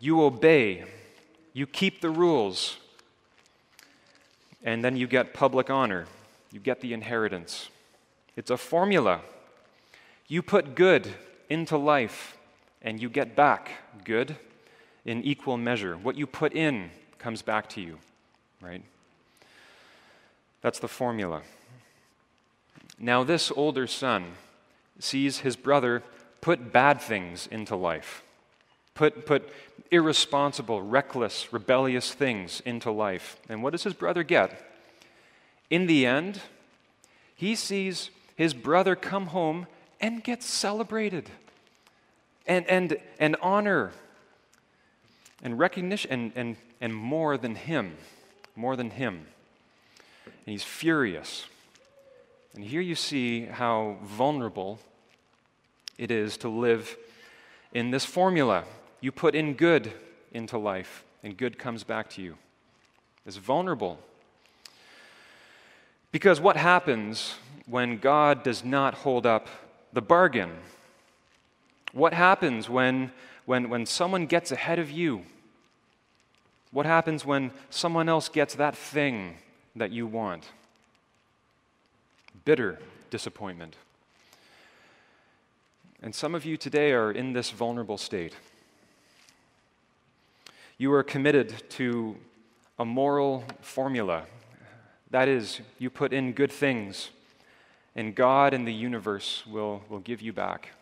you 0.00 0.22
obey, 0.22 0.84
you 1.52 1.66
keep 1.66 2.00
the 2.00 2.10
rules, 2.10 2.78
and 4.62 4.84
then 4.84 4.96
you 4.96 5.06
get 5.06 5.34
public 5.34 5.70
honor, 5.70 6.06
you 6.52 6.60
get 6.60 6.80
the 6.80 6.92
inheritance. 6.92 7.68
It's 8.36 8.50
a 8.50 8.56
formula. 8.56 9.20
You 10.26 10.42
put 10.42 10.74
good 10.74 11.08
into 11.48 11.76
life 11.76 12.36
and 12.82 13.00
you 13.00 13.08
get 13.08 13.36
back 13.36 13.70
good 14.04 14.36
in 15.04 15.22
equal 15.22 15.56
measure. 15.56 15.96
What 15.96 16.16
you 16.16 16.26
put 16.26 16.52
in 16.52 16.90
comes 17.18 17.42
back 17.42 17.68
to 17.70 17.80
you, 17.80 17.98
right? 18.66 18.82
That's 20.62 20.78
the 20.78 20.88
formula. 20.88 21.42
Now, 22.98 23.24
this 23.24 23.52
older 23.54 23.86
son 23.86 24.32
sees 24.98 25.38
his 25.40 25.56
brother 25.56 26.02
put 26.40 26.72
bad 26.72 27.00
things 27.00 27.46
into 27.46 27.76
life, 27.76 28.22
put, 28.94 29.26
put 29.26 29.48
irresponsible, 29.90 30.82
reckless, 30.82 31.52
rebellious 31.52 32.12
things 32.12 32.60
into 32.64 32.90
life. 32.90 33.36
And 33.48 33.62
what 33.62 33.70
does 33.70 33.84
his 33.84 33.94
brother 33.94 34.22
get? 34.22 34.72
In 35.70 35.86
the 35.86 36.06
end, 36.06 36.40
he 37.34 37.54
sees 37.54 38.10
his 38.36 38.54
brother 38.54 38.96
come 38.96 39.26
home 39.26 39.66
and 40.00 40.24
get 40.24 40.42
celebrated. 40.42 41.30
and, 42.46 42.66
and, 42.68 42.96
and 43.18 43.36
honor 43.42 43.92
and 45.42 45.58
recognition 45.58 46.10
and, 46.10 46.32
and, 46.34 46.56
and 46.80 46.94
more 46.94 47.36
than 47.36 47.54
him. 47.54 47.96
More 48.56 48.74
than 48.74 48.90
him. 48.90 49.26
And 50.24 50.52
he's 50.52 50.64
furious. 50.64 51.46
And 52.54 52.64
here 52.64 52.80
you 52.80 52.94
see 52.94 53.44
how 53.44 53.98
vulnerable 54.02 54.78
it 55.98 56.10
is 56.10 56.36
to 56.38 56.48
live 56.48 56.96
in 57.72 57.90
this 57.90 58.04
formula. 58.04 58.64
You 59.00 59.12
put 59.12 59.34
in 59.34 59.54
good 59.54 59.92
into 60.32 60.56
life, 60.56 61.04
and 61.22 61.36
good 61.36 61.58
comes 61.58 61.84
back 61.84 62.08
to 62.10 62.22
you. 62.22 62.36
It's 63.26 63.36
vulnerable. 63.36 63.98
Because 66.12 66.40
what 66.40 66.56
happens 66.56 67.34
when 67.66 67.98
God 67.98 68.42
does 68.42 68.64
not 68.64 68.94
hold 68.94 69.26
up 69.26 69.48
the 69.92 70.00
bargain? 70.00 70.52
What 71.92 72.14
happens 72.14 72.70
when, 72.70 73.12
when, 73.44 73.68
when 73.68 73.84
someone 73.84 74.26
gets 74.26 74.52
ahead 74.52 74.78
of 74.78 74.90
you? 74.90 75.24
What 76.76 76.84
happens 76.84 77.24
when 77.24 77.52
someone 77.70 78.06
else 78.06 78.28
gets 78.28 78.54
that 78.56 78.76
thing 78.76 79.38
that 79.76 79.92
you 79.92 80.06
want? 80.06 80.44
Bitter 82.44 82.78
disappointment. 83.08 83.76
And 86.02 86.14
some 86.14 86.34
of 86.34 86.44
you 86.44 86.58
today 86.58 86.92
are 86.92 87.10
in 87.10 87.32
this 87.32 87.50
vulnerable 87.50 87.96
state. 87.96 88.34
You 90.76 90.92
are 90.92 91.02
committed 91.02 91.62
to 91.70 92.14
a 92.78 92.84
moral 92.84 93.44
formula. 93.62 94.24
That 95.10 95.28
is, 95.28 95.62
you 95.78 95.88
put 95.88 96.12
in 96.12 96.34
good 96.34 96.52
things, 96.52 97.08
and 97.94 98.14
God 98.14 98.52
and 98.52 98.68
the 98.68 98.74
universe 98.74 99.44
will, 99.46 99.82
will 99.88 100.00
give 100.00 100.20
you 100.20 100.34
back 100.34 100.72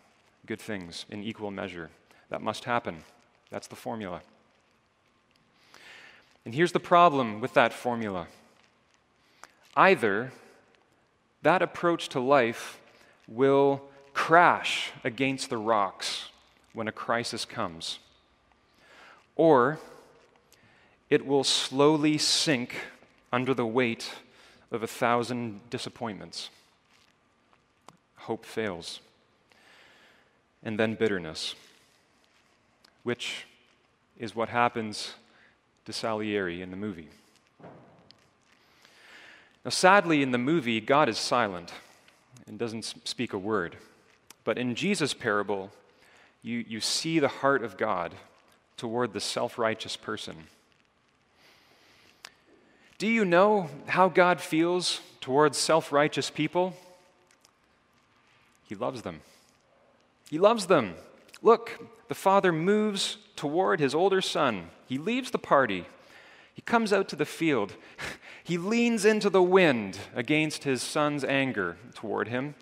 good 0.45 0.59
things 0.59 1.05
in 1.09 1.23
equal 1.23 1.51
measure. 1.51 1.89
That 2.27 2.41
must 2.41 2.65
happen. 2.65 3.05
That's 3.49 3.67
the 3.67 3.77
formula. 3.77 4.21
And 6.45 6.53
here's 6.53 6.71
the 6.71 6.79
problem 6.79 7.41
with 7.41 7.53
that 7.53 7.73
formula 7.73 8.27
either 9.75 10.31
that 11.41 11.61
approach 11.61 12.07
to 12.09 12.19
life 12.19 12.79
will 13.27 13.81
crash 14.13 14.91
against 15.03 15.49
the 15.49 15.57
rocks 15.57 16.29
when 16.73 16.87
a 16.87 16.91
crisis 16.91 17.45
comes, 17.45 17.99
or 19.35 19.79
it 21.09 21.25
will 21.25 21.43
slowly 21.43 22.17
sink 22.17 22.75
under 23.31 23.53
the 23.53 23.65
weight 23.65 24.11
of 24.71 24.81
a 24.81 24.87
thousand 24.87 25.69
disappointments. 25.69 26.49
Hope 28.17 28.45
fails. 28.45 28.99
And 30.63 30.79
then 30.79 30.95
bitterness, 30.95 31.53
which 33.03 33.45
is 34.17 34.35
what 34.35 34.49
happens 34.49 35.13
to 35.85 35.93
Salieri 35.93 36.61
in 36.61 36.71
the 36.71 36.77
movie. 36.77 37.09
Now, 39.63 39.71
sadly, 39.71 40.21
in 40.21 40.31
the 40.31 40.37
movie, 40.37 40.79
God 40.79 41.09
is 41.09 41.17
silent 41.17 41.73
and 42.47 42.59
doesn't 42.59 42.93
speak 43.03 43.33
a 43.33 43.37
word. 43.37 43.77
But 44.43 44.57
in 44.57 44.75
Jesus' 44.75 45.13
parable, 45.13 45.71
you, 46.43 46.63
you 46.67 46.79
see 46.79 47.19
the 47.19 47.27
heart 47.27 47.63
of 47.63 47.77
God 47.77 48.13
toward 48.77 49.13
the 49.13 49.19
self 49.19 49.57
righteous 49.57 49.97
person. 49.97 50.35
Do 52.97 53.07
you 53.07 53.25
know 53.25 53.69
how 53.87 54.07
God 54.07 54.39
feels 54.39 55.01
towards 55.19 55.57
self 55.57 55.91
righteous 55.91 56.29
people? 56.29 56.75
He 58.67 58.75
loves 58.75 59.01
them. 59.01 59.21
He 60.29 60.39
loves 60.39 60.67
them. 60.67 60.95
Look, 61.41 61.79
the 62.07 62.15
father 62.15 62.51
moves 62.51 63.17
toward 63.35 63.79
his 63.79 63.95
older 63.95 64.21
son. 64.21 64.69
He 64.87 64.97
leaves 64.97 65.31
the 65.31 65.39
party. 65.39 65.85
He 66.53 66.61
comes 66.61 66.93
out 66.93 67.09
to 67.09 67.15
the 67.15 67.25
field. 67.25 67.73
He 68.45 68.59
leans 68.59 69.05
into 69.05 69.31
the 69.31 69.41
wind 69.41 69.97
against 70.13 70.65
his 70.65 70.83
son's 70.83 71.23
anger 71.23 71.77
toward 71.95 72.27
him. 72.27 72.53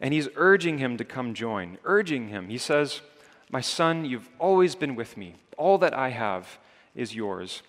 And 0.00 0.12
he's 0.12 0.28
urging 0.34 0.78
him 0.78 0.96
to 0.96 1.04
come 1.04 1.34
join, 1.34 1.78
urging 1.84 2.30
him. 2.30 2.48
He 2.48 2.58
says, 2.58 3.00
My 3.48 3.60
son, 3.60 4.04
you've 4.04 4.28
always 4.40 4.74
been 4.74 4.96
with 4.96 5.16
me. 5.16 5.36
All 5.56 5.78
that 5.78 5.94
I 5.94 6.08
have 6.08 6.58
is 6.96 7.14
yours. 7.14 7.62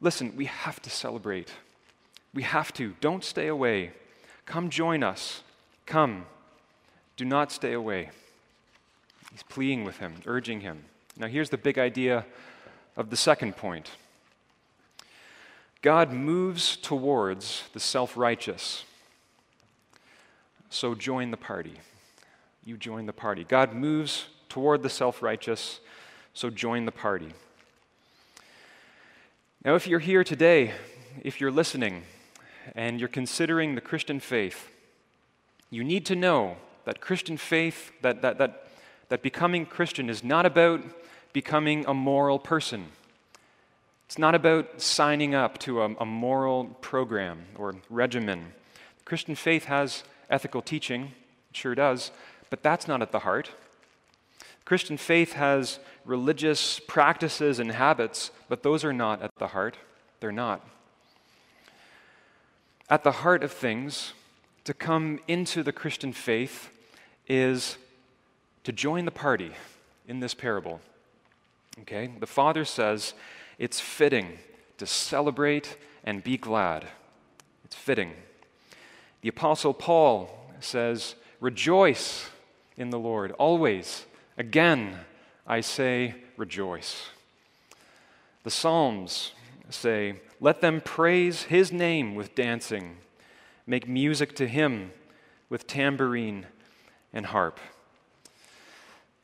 Listen, 0.00 0.36
we 0.36 0.44
have 0.44 0.80
to 0.82 0.90
celebrate. 0.90 1.50
We 2.32 2.44
have 2.44 2.72
to. 2.74 2.94
Don't 3.00 3.24
stay 3.24 3.48
away. 3.48 3.90
Come 4.46 4.70
join 4.70 5.02
us. 5.02 5.42
Come. 5.86 6.26
Do 7.16 7.24
not 7.24 7.50
stay 7.50 7.72
away. 7.72 8.10
He's 9.34 9.42
pleading 9.42 9.82
with 9.82 9.98
him, 9.98 10.14
urging 10.26 10.60
him. 10.60 10.84
Now, 11.16 11.26
here's 11.26 11.50
the 11.50 11.58
big 11.58 11.76
idea 11.76 12.24
of 12.96 13.10
the 13.10 13.16
second 13.16 13.56
point 13.56 13.90
God 15.82 16.12
moves 16.12 16.76
towards 16.76 17.64
the 17.72 17.80
self 17.80 18.16
righteous. 18.16 18.84
So 20.70 20.94
join 20.94 21.32
the 21.32 21.36
party. 21.36 21.74
You 22.64 22.76
join 22.76 23.06
the 23.06 23.12
party. 23.12 23.42
God 23.42 23.74
moves 23.74 24.26
toward 24.48 24.84
the 24.84 24.88
self 24.88 25.20
righteous, 25.20 25.80
so 26.32 26.48
join 26.48 26.84
the 26.84 26.92
party. 26.92 27.32
Now, 29.64 29.74
if 29.74 29.88
you're 29.88 29.98
here 29.98 30.22
today, 30.22 30.74
if 31.24 31.40
you're 31.40 31.50
listening, 31.50 32.04
and 32.76 33.00
you're 33.00 33.08
considering 33.08 33.74
the 33.74 33.80
Christian 33.80 34.20
faith, 34.20 34.68
you 35.70 35.82
need 35.82 36.06
to 36.06 36.14
know 36.14 36.56
that 36.84 37.00
Christian 37.00 37.36
faith, 37.36 37.90
that, 38.00 38.22
that, 38.22 38.38
that 38.38 38.63
that 39.14 39.22
becoming 39.22 39.64
Christian 39.64 40.10
is 40.10 40.24
not 40.24 40.44
about 40.44 40.82
becoming 41.32 41.84
a 41.86 41.94
moral 41.94 42.36
person. 42.36 42.86
It's 44.06 44.18
not 44.18 44.34
about 44.34 44.80
signing 44.80 45.36
up 45.36 45.56
to 45.58 45.82
a, 45.82 45.94
a 46.00 46.04
moral 46.04 46.64
program 46.80 47.44
or 47.54 47.76
regimen. 47.88 48.46
Christian 49.04 49.36
faith 49.36 49.66
has 49.66 50.02
ethical 50.28 50.62
teaching, 50.62 51.12
it 51.50 51.56
sure 51.56 51.76
does, 51.76 52.10
but 52.50 52.64
that's 52.64 52.88
not 52.88 53.02
at 53.02 53.12
the 53.12 53.20
heart. 53.20 53.52
Christian 54.64 54.96
faith 54.96 55.34
has 55.34 55.78
religious 56.04 56.80
practices 56.80 57.60
and 57.60 57.70
habits, 57.70 58.32
but 58.48 58.64
those 58.64 58.84
are 58.84 58.92
not 58.92 59.22
at 59.22 59.30
the 59.38 59.46
heart. 59.46 59.76
They're 60.18 60.32
not. 60.32 60.60
At 62.90 63.04
the 63.04 63.12
heart 63.12 63.44
of 63.44 63.52
things, 63.52 64.12
to 64.64 64.74
come 64.74 65.20
into 65.28 65.62
the 65.62 65.72
Christian 65.72 66.12
faith 66.12 66.68
is 67.28 67.78
to 68.64 68.72
join 68.72 69.04
the 69.04 69.10
party 69.10 69.52
in 70.08 70.20
this 70.20 70.34
parable. 70.34 70.80
Okay? 71.82 72.10
The 72.18 72.26
Father 72.26 72.64
says 72.64 73.14
it's 73.58 73.80
fitting 73.80 74.38
to 74.78 74.86
celebrate 74.86 75.76
and 76.02 76.24
be 76.24 76.36
glad. 76.36 76.86
It's 77.64 77.76
fitting. 77.76 78.12
The 79.20 79.28
Apostle 79.28 79.74
Paul 79.74 80.30
says, 80.60 81.14
Rejoice 81.40 82.28
in 82.76 82.90
the 82.90 82.98
Lord 82.98 83.32
always. 83.32 84.06
Again, 84.36 84.98
I 85.46 85.60
say, 85.60 86.14
rejoice. 86.36 87.08
The 88.42 88.50
Psalms 88.50 89.32
say, 89.70 90.20
Let 90.40 90.60
them 90.60 90.80
praise 90.80 91.44
his 91.44 91.72
name 91.72 92.14
with 92.14 92.34
dancing, 92.34 92.96
make 93.66 93.88
music 93.88 94.34
to 94.36 94.46
him 94.46 94.92
with 95.48 95.66
tambourine 95.66 96.46
and 97.12 97.26
harp. 97.26 97.60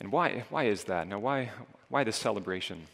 And 0.00 0.10
why, 0.10 0.44
why 0.48 0.64
is 0.64 0.84
that? 0.84 1.06
Now, 1.06 1.18
why, 1.18 1.50
why 1.88 2.04
this 2.04 2.16
celebration? 2.16 2.86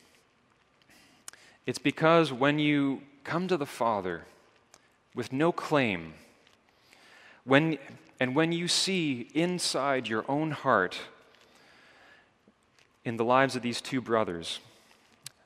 It's 1.64 1.78
because 1.78 2.32
when 2.32 2.58
you 2.58 3.02
come 3.24 3.48
to 3.48 3.56
the 3.56 3.66
Father 3.66 4.24
with 5.14 5.32
no 5.32 5.52
claim, 5.52 6.14
when, 7.44 7.78
and 8.18 8.34
when 8.34 8.50
you 8.52 8.66
see 8.66 9.28
inside 9.34 10.08
your 10.08 10.24
own 10.28 10.50
heart 10.50 10.98
in 13.04 13.16
the 13.16 13.24
lives 13.24 13.54
of 13.54 13.62
these 13.62 13.80
two 13.80 14.00
brothers, 14.00 14.58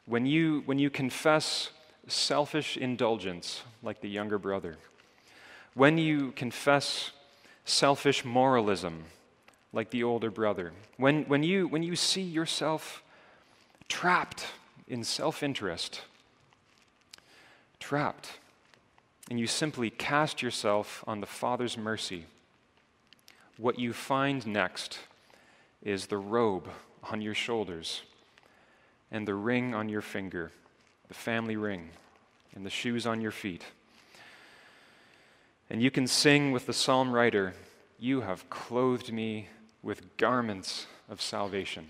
when 0.07 0.25
you, 0.25 0.62
when 0.64 0.79
you 0.79 0.88
confess 0.88 1.70
selfish 2.09 2.77
indulgence 2.77 3.62
like 3.83 4.01
the 4.01 4.09
younger 4.09 4.38
brother, 4.38 4.77
when 5.75 5.99
you 5.99 6.33
confess 6.33 7.12
selfish 7.64 8.25
moralism 8.25 9.05
like 9.72 9.90
the 9.90 10.02
older 10.02 10.30
brother. 10.30 10.72
When, 10.96 11.24
when, 11.24 11.42
you, 11.42 11.68
when 11.68 11.83
you 11.83 11.96
see 11.96 12.22
yourself 12.22 13.02
trapped 13.88 14.46
in 14.88 15.04
self 15.04 15.42
interest, 15.42 16.02
trapped, 17.78 18.38
and 19.30 19.38
you 19.38 19.46
simply 19.46 19.90
cast 19.90 20.42
yourself 20.42 21.04
on 21.06 21.20
the 21.20 21.26
Father's 21.26 21.78
mercy, 21.78 22.24
what 23.56 23.78
you 23.78 23.92
find 23.92 24.46
next 24.46 24.98
is 25.83 26.06
the 26.06 26.18
robe 26.18 26.68
on 27.11 27.20
your 27.20 27.35
shoulders 27.35 28.02
and 29.11 29.26
the 29.26 29.35
ring 29.35 29.74
on 29.74 29.88
your 29.88 30.02
finger, 30.02 30.50
the 31.09 31.14
family 31.14 31.56
ring, 31.56 31.90
and 32.54 32.66
the 32.66 32.70
shoes 32.70 33.06
on 33.06 33.20
your 33.20 33.30
feet. 33.30 33.64
And 35.68 35.80
you 35.80 35.90
can 35.90 36.06
sing 36.06 36.52
with 36.52 36.66
the 36.66 36.72
psalm 36.72 37.12
writer, 37.12 37.54
You 37.98 38.22
have 38.22 38.48
clothed 38.50 39.12
me 39.12 39.48
with 39.83 40.16
garments 40.16 40.87
of 41.09 41.21
salvation. 41.21 41.87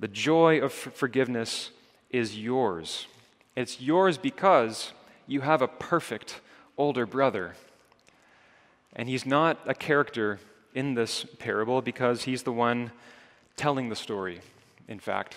The 0.00 0.08
joy 0.08 0.60
of 0.60 0.72
forgiveness 0.72 1.70
is 2.10 2.38
yours. 2.38 3.06
It's 3.54 3.80
yours 3.80 4.18
because 4.18 4.92
you 5.26 5.42
have 5.42 5.62
a 5.62 5.68
perfect 5.68 6.40
older 6.76 7.06
brother. 7.06 7.54
And 8.94 9.08
he's 9.08 9.24
not 9.24 9.58
a 9.66 9.74
character 9.74 10.40
in 10.74 10.94
this 10.94 11.24
parable 11.38 11.82
because 11.82 12.24
he's 12.24 12.42
the 12.42 12.52
one 12.52 12.90
telling 13.56 13.88
the 13.88 13.96
story, 13.96 14.40
in 14.88 14.98
fact. 14.98 15.36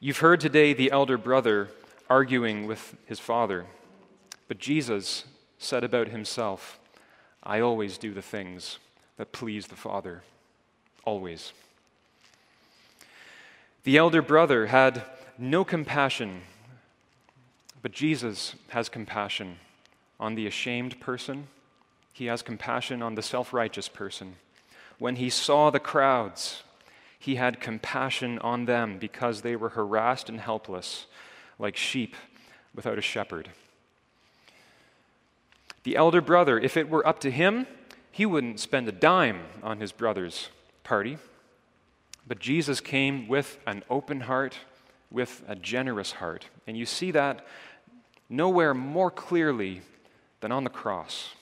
You've 0.00 0.18
heard 0.18 0.40
today 0.40 0.72
the 0.72 0.90
elder 0.90 1.16
brother 1.16 1.68
arguing 2.10 2.66
with 2.66 2.96
his 3.06 3.18
father, 3.18 3.66
but 4.48 4.58
Jesus 4.58 5.24
said 5.58 5.84
about 5.84 6.08
himself, 6.08 6.78
I 7.44 7.60
always 7.60 7.98
do 7.98 8.14
the 8.14 8.22
things 8.22 8.78
that 9.16 9.32
please 9.32 9.66
the 9.66 9.76
Father. 9.76 10.22
Always. 11.04 11.52
The 13.84 13.98
elder 13.98 14.22
brother 14.22 14.66
had 14.66 15.04
no 15.36 15.62
compassion, 15.64 16.40
but 17.82 17.92
Jesus 17.92 18.54
has 18.68 18.88
compassion 18.88 19.58
on 20.18 20.34
the 20.34 20.46
ashamed 20.46 21.00
person. 21.00 21.48
He 22.14 22.26
has 22.26 22.40
compassion 22.40 23.02
on 23.02 23.14
the 23.14 23.22
self 23.22 23.52
righteous 23.52 23.88
person. 23.88 24.36
When 24.98 25.16
he 25.16 25.28
saw 25.28 25.68
the 25.68 25.80
crowds, 25.80 26.62
he 27.18 27.34
had 27.34 27.60
compassion 27.60 28.38
on 28.38 28.64
them 28.64 28.98
because 28.98 29.42
they 29.42 29.56
were 29.56 29.70
harassed 29.70 30.30
and 30.30 30.40
helpless, 30.40 31.06
like 31.58 31.76
sheep 31.76 32.16
without 32.74 32.98
a 32.98 33.02
shepherd. 33.02 33.50
The 35.84 35.96
elder 35.96 36.20
brother, 36.20 36.58
if 36.58 36.76
it 36.76 36.88
were 36.88 37.06
up 37.06 37.20
to 37.20 37.30
him, 37.30 37.66
he 38.10 38.26
wouldn't 38.26 38.58
spend 38.58 38.88
a 38.88 38.92
dime 38.92 39.42
on 39.62 39.80
his 39.80 39.92
brother's 39.92 40.48
party. 40.82 41.18
But 42.26 42.38
Jesus 42.38 42.80
came 42.80 43.28
with 43.28 43.58
an 43.66 43.82
open 43.90 44.22
heart, 44.22 44.58
with 45.10 45.42
a 45.46 45.54
generous 45.54 46.12
heart. 46.12 46.46
And 46.66 46.76
you 46.76 46.86
see 46.86 47.10
that 47.10 47.46
nowhere 48.30 48.72
more 48.72 49.10
clearly 49.10 49.82
than 50.40 50.50
on 50.50 50.64
the 50.64 50.70
cross. 50.70 51.34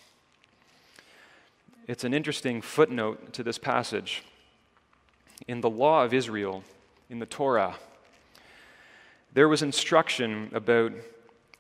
It's 1.87 2.05
an 2.05 2.13
interesting 2.13 2.63
footnote 2.63 3.33
to 3.35 3.43
this 3.45 3.59
passage. 3.59 4.25
In 5.47 5.61
the 5.61 5.71
law 5.71 6.05
of 6.05 6.13
Israel, 6.13 6.65
in 7.11 7.21
the 7.21 7.27
Torah, 7.27 7.77
there 9.33 9.49
was 9.49 9.63
instruction 9.63 10.51
about 10.53 10.93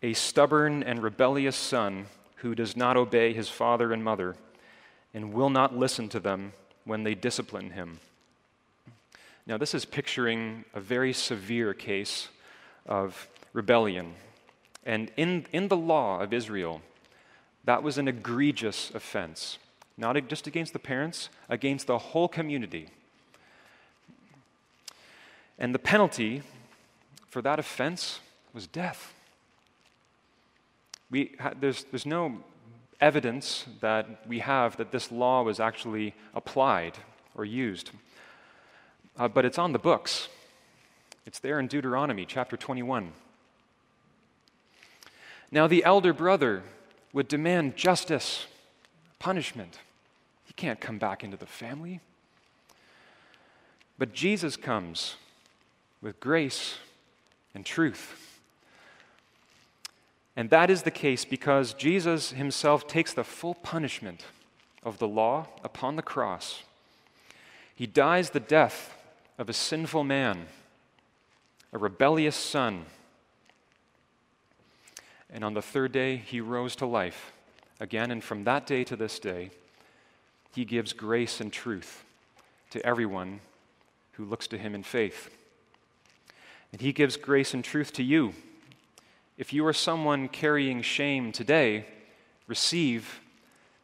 a 0.03 0.15
stubborn 0.15 0.83
and 0.83 1.03
rebellious 1.03 1.57
son 1.57 2.07
who 2.43 2.55
does 2.57 2.77
not 2.77 2.97
obey 2.97 3.33
his 3.33 3.49
father 3.49 3.93
and 3.93 4.03
mother 4.03 4.35
and 5.15 5.33
will 5.33 5.49
not 5.49 5.77
listen 5.77 6.09
to 6.09 6.19
them 6.19 6.53
when 6.85 7.05
they 7.05 7.15
discipline 7.15 7.71
him. 7.71 8.01
Now, 9.47 9.57
this 9.59 9.75
is 9.75 9.85
picturing 9.85 10.65
a 10.75 10.81
very 10.81 11.13
severe 11.13 11.73
case 11.73 12.29
of 12.85 13.29
rebellion. 13.53 14.15
And 14.85 15.13
in, 15.17 15.47
in 15.53 15.69
the 15.69 15.77
law 15.77 16.21
of 16.21 16.33
Israel, 16.33 16.83
that 17.65 17.85
was 17.85 17.97
an 17.97 18.09
egregious 18.09 18.91
offense, 18.93 19.59
not 19.97 20.17
just 20.29 20.49
against 20.49 20.73
the 20.73 20.81
parents, 20.81 21.29
against 21.49 21.87
the 21.87 21.99
whole 21.99 22.29
community. 22.29 22.89
And 25.61 25.73
the 25.73 25.79
penalty 25.79 26.43
for 27.29 27.41
that 27.43 27.61
offense 27.61 28.19
was 28.53 28.67
death. 28.67 29.15
We, 31.13 31.37
there's, 31.61 31.85
there's 31.85 32.07
no 32.07 32.39
evidence 32.99 33.67
that 33.83 34.27
we 34.27 34.39
have 34.39 34.79
that 34.79 34.93
this 34.93 35.13
law 35.13 35.43
was 35.43 35.61
actually 35.61 36.15
applied 36.35 36.95
or 37.35 37.45
used. 37.45 37.91
Uh, 39.19 39.29
but 39.29 39.45
it's 39.45 39.59
on 39.59 39.73
the 39.73 39.79
books. 39.79 40.29
It's 41.27 41.39
there 41.39 41.61
in 41.61 41.67
Deuteronomy 41.67 42.25
chapter 42.25 42.57
21. 42.57 43.13
Now, 45.51 45.67
the 45.67 45.85
elder 45.85 46.15
brother 46.15 46.63
would 47.13 47.29
demand 47.29 47.77
justice, 47.77 48.47
punishment. 49.19 49.81
He 50.47 50.55
can't 50.55 50.81
come 50.81 50.97
back 50.97 51.23
into 51.23 51.37
the 51.37 51.45
family. 51.45 52.01
But 53.99 54.15
Jesus 54.15 54.57
comes 54.57 55.17
with 56.01 56.19
grace 56.21 56.79
and 57.55 57.67
truth. 57.67 58.32
And 60.37 60.51
that 60.51 60.71
is 60.71 60.83
the 60.83 60.91
case 60.91 61.25
because 61.25 61.75
Jesus 61.75 62.33
himself 62.33 62.87
takes 62.87 63.13
the 63.13 63.25
full 63.25 63.55
punishment 63.55 64.25
of 64.83 64.99
the 64.99 65.09
law 65.09 65.47
upon 65.63 65.97
the 65.97 66.03
cross. 66.03 66.63
He 67.75 67.87
dies 67.87 68.31
the 68.31 68.41
death 68.41 68.97
of 69.39 69.49
a 69.49 69.53
sinful 69.53 70.05
man, 70.05 70.47
a 71.73 71.79
rebellious 71.79 72.37
son. 72.37 72.87
And 75.31 75.45
on 75.45 75.55
the 75.55 75.63
third 75.63 75.93
day, 75.93 76.17
he 76.17 76.41
rose 76.41 76.77
to 76.77 76.87
life 76.87 77.33
again. 77.81 78.11
And 78.11 78.23
from 78.23 78.45
that 78.45 78.67
day 78.67 78.85
to 78.85 78.97
this 78.97 79.19
day, 79.19 79.51
he 80.55 80.65
gives 80.65 80.93
grace 80.93 81.41
and 81.41 81.53
truth 81.53 82.05
to 82.71 82.85
everyone 82.85 83.41
who 84.13 84.25
looks 84.25 84.47
to 84.49 84.59
him 84.59 84.75
in 84.75 84.83
faith. 84.83 85.31
And 86.73 86.81
he 86.81 86.93
gives 86.93 87.17
grace 87.17 87.53
and 87.55 87.63
truth 87.63 87.93
to 87.95 88.03
you 88.03 88.35
if 89.43 89.53
you 89.53 89.67
are 89.67 89.73
someone 89.73 90.29
carrying 90.29 90.83
shame 90.83 91.33
today, 91.33 91.85
receive 92.47 93.21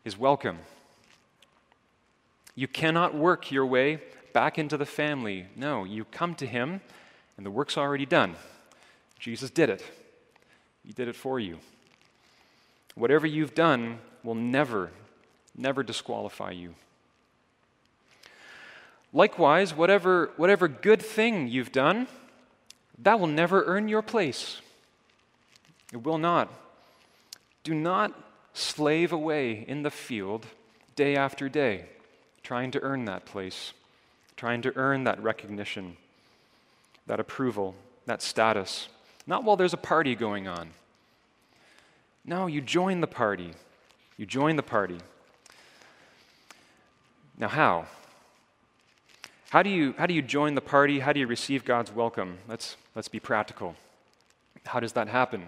his 0.05 0.17
welcome. 0.17 0.57
You 2.55 2.69
cannot 2.69 3.13
work 3.13 3.51
your 3.51 3.67
way 3.67 4.01
back 4.33 4.57
into 4.57 4.77
the 4.77 4.87
family. 4.87 5.47
No, 5.57 5.83
you 5.83 6.05
come 6.05 6.37
to 6.37 6.47
him, 6.47 6.81
and 7.37 7.45
the 7.45 7.51
work's 7.51 7.77
already 7.77 8.07
done. 8.07 8.37
Jesus 9.19 9.51
did 9.51 9.69
it, 9.69 9.85
he 10.87 10.93
did 10.93 11.09
it 11.09 11.17
for 11.17 11.41
you. 11.41 11.59
Whatever 12.95 13.27
you've 13.27 13.57
done 13.57 13.99
will 14.23 14.37
never, 14.37 14.93
never 15.57 15.83
disqualify 15.83 16.53
you. 16.53 16.77
Likewise, 19.13 19.75
whatever, 19.75 20.31
whatever 20.37 20.69
good 20.69 21.03
thing 21.03 21.49
you've 21.49 21.73
done, 21.73 22.07
that 23.03 23.19
will 23.19 23.27
never 23.27 23.65
earn 23.65 23.89
your 23.89 24.03
place. 24.03 24.61
It 25.93 26.05
will 26.05 26.19
not. 26.19 26.53
Do 27.65 27.75
not 27.75 28.13
slave 28.53 29.13
away 29.13 29.65
in 29.67 29.83
the 29.83 29.91
field 29.91 30.47
day 30.97 31.17
after 31.17 31.49
day, 31.49 31.87
trying 32.43 32.71
to 32.73 32.83
earn 32.83 33.05
that 33.07 33.25
place, 33.25 33.73
trying 34.37 34.63
to 34.63 34.73
earn 34.77 35.05
that 35.05 35.23
recognition, 35.23 35.97
that 37.07 37.21
approval, 37.21 37.75
that 38.07 38.23
status. 38.23 38.89
Not 39.27 39.45
while 39.45 39.57
there's 39.57 39.75
a 39.75 39.79
party 39.79 40.15
going 40.15 40.49
on. 40.49 40.71
No, 42.25 42.47
you 42.47 42.61
join 42.61 43.01
the 43.01 43.07
party. 43.07 43.53
You 44.17 44.27
join 44.27 44.57
the 44.57 44.63
party. 44.63 44.99
Now, 47.39 47.49
how? 47.49 47.87
How 49.51 49.63
do 49.63 49.71
you, 49.71 49.95
how 49.97 50.07
do 50.07 50.13
you 50.13 50.21
join 50.21 50.55
the 50.55 50.61
party? 50.61 50.99
How 50.99 51.13
do 51.13 51.21
you 51.21 51.27
receive 51.27 51.65
God's 51.65 51.93
welcome? 51.93 52.39
Let's, 52.49 52.77
let's 52.95 53.09
be 53.09 53.21
practical. 53.21 53.77
How 54.67 54.81
does 54.81 54.93
that 54.93 55.09
happen? 55.09 55.47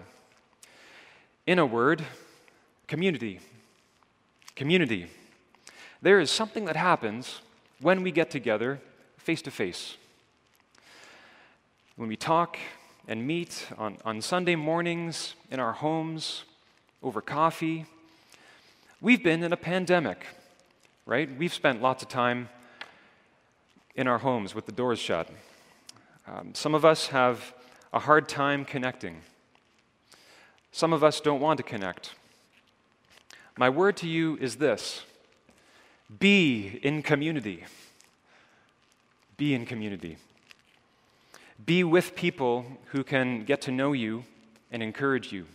In 1.47 1.57
a 1.57 1.65
word, 1.65 2.03
community. 2.87 3.39
Community. 4.55 5.07
There 6.01 6.19
is 6.19 6.29
something 6.29 6.65
that 6.65 6.75
happens 6.75 7.41
when 7.79 8.03
we 8.03 8.11
get 8.11 8.29
together 8.29 8.79
face 9.17 9.41
to 9.43 9.51
face. 9.51 9.97
When 11.95 12.07
we 12.07 12.15
talk 12.15 12.57
and 13.07 13.25
meet 13.25 13.67
on, 13.77 13.97
on 14.05 14.21
Sunday 14.21 14.55
mornings 14.55 15.35
in 15.49 15.59
our 15.59 15.73
homes 15.73 16.43
over 17.03 17.21
coffee. 17.21 17.85
We've 19.01 19.23
been 19.23 19.43
in 19.43 19.51
a 19.51 19.57
pandemic, 19.57 20.25
right? 21.05 21.29
We've 21.37 21.53
spent 21.53 21.81
lots 21.81 22.03
of 22.03 22.09
time 22.09 22.49
in 23.95 24.07
our 24.07 24.19
homes 24.19 24.53
with 24.53 24.67
the 24.67 24.71
doors 24.71 24.99
shut. 24.99 25.29
Um, 26.27 26.53
some 26.53 26.75
of 26.75 26.85
us 26.85 27.07
have 27.07 27.53
a 27.91 27.99
hard 27.99 28.29
time 28.29 28.63
connecting. 28.63 29.21
Some 30.71 30.93
of 30.93 31.03
us 31.03 31.19
don't 31.19 31.41
want 31.41 31.57
to 31.57 31.63
connect. 31.63 32.13
My 33.57 33.69
word 33.69 33.97
to 33.97 34.07
you 34.07 34.37
is 34.39 34.55
this 34.55 35.03
be 36.19 36.79
in 36.81 37.03
community. 37.03 37.65
Be 39.37 39.53
in 39.53 39.65
community. 39.65 40.17
Be 41.65 41.83
with 41.83 42.15
people 42.15 42.65
who 42.87 43.03
can 43.03 43.43
get 43.43 43.61
to 43.61 43.71
know 43.71 43.93
you 43.93 44.23
and 44.71 44.81
encourage 44.81 45.31
you, 45.31 45.45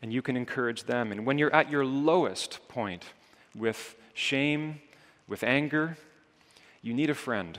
and 0.00 0.12
you 0.12 0.22
can 0.22 0.36
encourage 0.36 0.84
them. 0.84 1.12
And 1.12 1.26
when 1.26 1.38
you're 1.38 1.54
at 1.54 1.70
your 1.70 1.84
lowest 1.84 2.66
point 2.68 3.04
with 3.54 3.96
shame, 4.14 4.80
with 5.28 5.42
anger, 5.42 5.96
you 6.82 6.94
need 6.94 7.10
a 7.10 7.14
friend. 7.14 7.58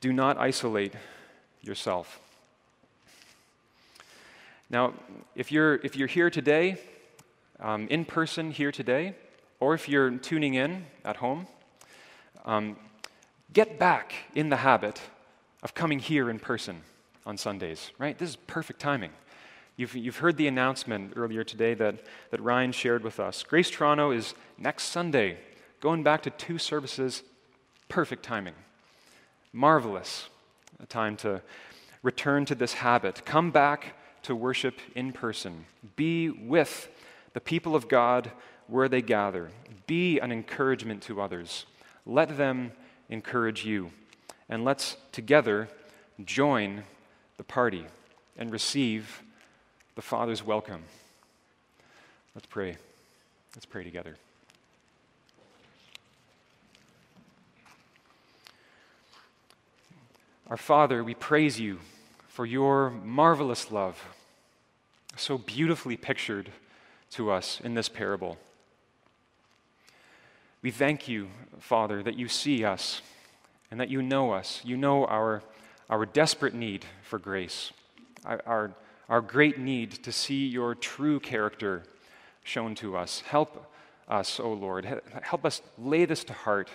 Do 0.00 0.12
not 0.12 0.38
isolate 0.38 0.94
yourself. 1.62 2.20
Now, 4.70 4.94
if 5.34 5.52
you're, 5.52 5.76
if 5.76 5.96
you're 5.96 6.08
here 6.08 6.30
today, 6.30 6.78
um, 7.60 7.86
in 7.88 8.04
person 8.04 8.50
here 8.50 8.72
today, 8.72 9.14
or 9.60 9.74
if 9.74 9.88
you're 9.88 10.10
tuning 10.10 10.54
in 10.54 10.86
at 11.04 11.16
home, 11.16 11.46
um, 12.44 12.76
get 13.52 13.78
back 13.78 14.14
in 14.34 14.48
the 14.48 14.56
habit 14.56 15.00
of 15.62 15.74
coming 15.74 15.98
here 15.98 16.28
in 16.28 16.38
person 16.38 16.82
on 17.26 17.36
Sundays, 17.36 17.90
right? 17.98 18.18
This 18.18 18.30
is 18.30 18.36
perfect 18.36 18.80
timing. 18.80 19.10
You've, 19.76 19.94
you've 19.96 20.18
heard 20.18 20.36
the 20.36 20.46
announcement 20.46 21.14
earlier 21.16 21.42
today 21.42 21.74
that, 21.74 21.96
that 22.30 22.40
Ryan 22.40 22.72
shared 22.72 23.02
with 23.02 23.18
us. 23.18 23.42
Grace 23.42 23.70
Toronto 23.70 24.10
is 24.12 24.34
next 24.58 24.84
Sunday, 24.84 25.38
going 25.80 26.02
back 26.02 26.22
to 26.22 26.30
two 26.30 26.58
services. 26.58 27.22
Perfect 27.88 28.22
timing. 28.22 28.54
Marvelous. 29.52 30.28
A 30.80 30.86
time 30.86 31.16
to 31.18 31.42
return 32.02 32.44
to 32.46 32.54
this 32.54 32.74
habit. 32.74 33.24
Come 33.24 33.50
back 33.50 33.94
to 34.24 34.34
worship 34.34 34.80
in 34.94 35.12
person. 35.12 35.66
Be 35.96 36.28
with 36.30 36.88
the 37.32 37.40
people 37.40 37.76
of 37.76 37.88
God 37.88 38.30
where 38.66 38.88
they 38.88 39.02
gather. 39.02 39.50
Be 39.86 40.18
an 40.18 40.32
encouragement 40.32 41.02
to 41.04 41.20
others. 41.20 41.66
Let 42.06 42.36
them 42.36 42.72
encourage 43.08 43.64
you. 43.64 43.90
And 44.48 44.64
let's 44.64 44.96
together 45.12 45.68
join 46.24 46.84
the 47.36 47.44
party 47.44 47.86
and 48.36 48.50
receive 48.50 49.22
the 49.94 50.02
Father's 50.02 50.42
welcome. 50.44 50.82
Let's 52.34 52.46
pray. 52.46 52.76
Let's 53.54 53.66
pray 53.66 53.84
together. 53.84 54.16
Our 60.48 60.56
Father, 60.56 61.02
we 61.02 61.14
praise 61.14 61.58
you 61.58 61.78
for 62.34 62.44
your 62.44 62.90
marvelous 62.90 63.70
love, 63.70 64.04
so 65.16 65.38
beautifully 65.38 65.96
pictured 65.96 66.50
to 67.08 67.30
us 67.30 67.60
in 67.62 67.74
this 67.74 67.88
parable. 67.88 68.36
We 70.60 70.72
thank 70.72 71.06
you, 71.06 71.28
Father, 71.60 72.02
that 72.02 72.16
you 72.16 72.26
see 72.26 72.64
us 72.64 73.02
and 73.70 73.78
that 73.78 73.88
you 73.88 74.02
know 74.02 74.32
us. 74.32 74.60
You 74.64 74.76
know 74.76 75.06
our, 75.06 75.44
our 75.88 76.04
desperate 76.04 76.54
need 76.54 76.84
for 77.04 77.20
grace, 77.20 77.70
our, 78.24 78.72
our, 79.08 79.20
great 79.20 79.58
need 79.58 79.92
to 80.02 80.10
see 80.10 80.48
your 80.48 80.74
true 80.74 81.20
character 81.20 81.84
shown 82.42 82.74
to 82.74 82.96
us. 82.96 83.20
Help 83.20 83.72
us, 84.08 84.40
O 84.40 84.46
oh 84.46 84.52
Lord. 84.54 85.02
Help 85.22 85.44
us 85.44 85.62
lay 85.78 86.04
this 86.04 86.24
to 86.24 86.32
heart 86.32 86.68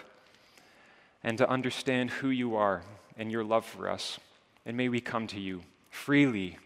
and 1.22 1.38
to 1.38 1.50
understand 1.50 2.12
who 2.12 2.30
you 2.30 2.56
are 2.56 2.82
and 3.18 3.30
your 3.30 3.44
love 3.44 3.66
for 3.66 3.90
us. 3.90 4.20
And 4.66 4.78
may 4.78 4.90
we 4.90 5.02
come 5.02 5.28
to 5.28 5.40
you 5.40 5.62
freely, 5.90 6.58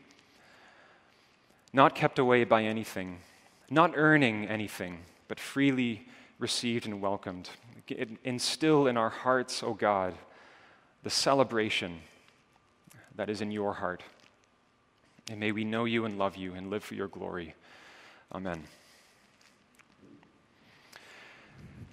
not 1.72 1.96
kept 1.96 2.20
away 2.20 2.44
by 2.44 2.64
anything, 2.64 3.20
not 3.70 3.94
earning 3.96 4.48
anything, 4.48 5.00
but 5.28 5.40
freely 5.40 6.08
received 6.40 6.86
and 6.86 7.02
welcomed. 7.02 7.50
Instill 8.24 8.88
in 8.88 8.98
our 8.98 9.10
hearts, 9.10 9.64
O 9.64 9.68
oh 9.68 9.74
God, 9.74 10.16
the 11.04 11.10
celebration 11.10 12.02
that 13.16 13.30
is 13.30 13.42
in 13.42 13.52
your 13.52 13.74
heart. 13.74 14.04
And 15.30 15.40
may 15.40 15.52
we 15.52 15.64
know 15.64 15.86
you 15.86 16.06
and 16.06 16.18
love 16.18 16.36
you 16.36 16.54
and 16.54 16.70
live 16.70 16.84
for 16.84 16.96
your 16.96 17.08
glory. 17.08 17.56
Amen. 18.34 18.64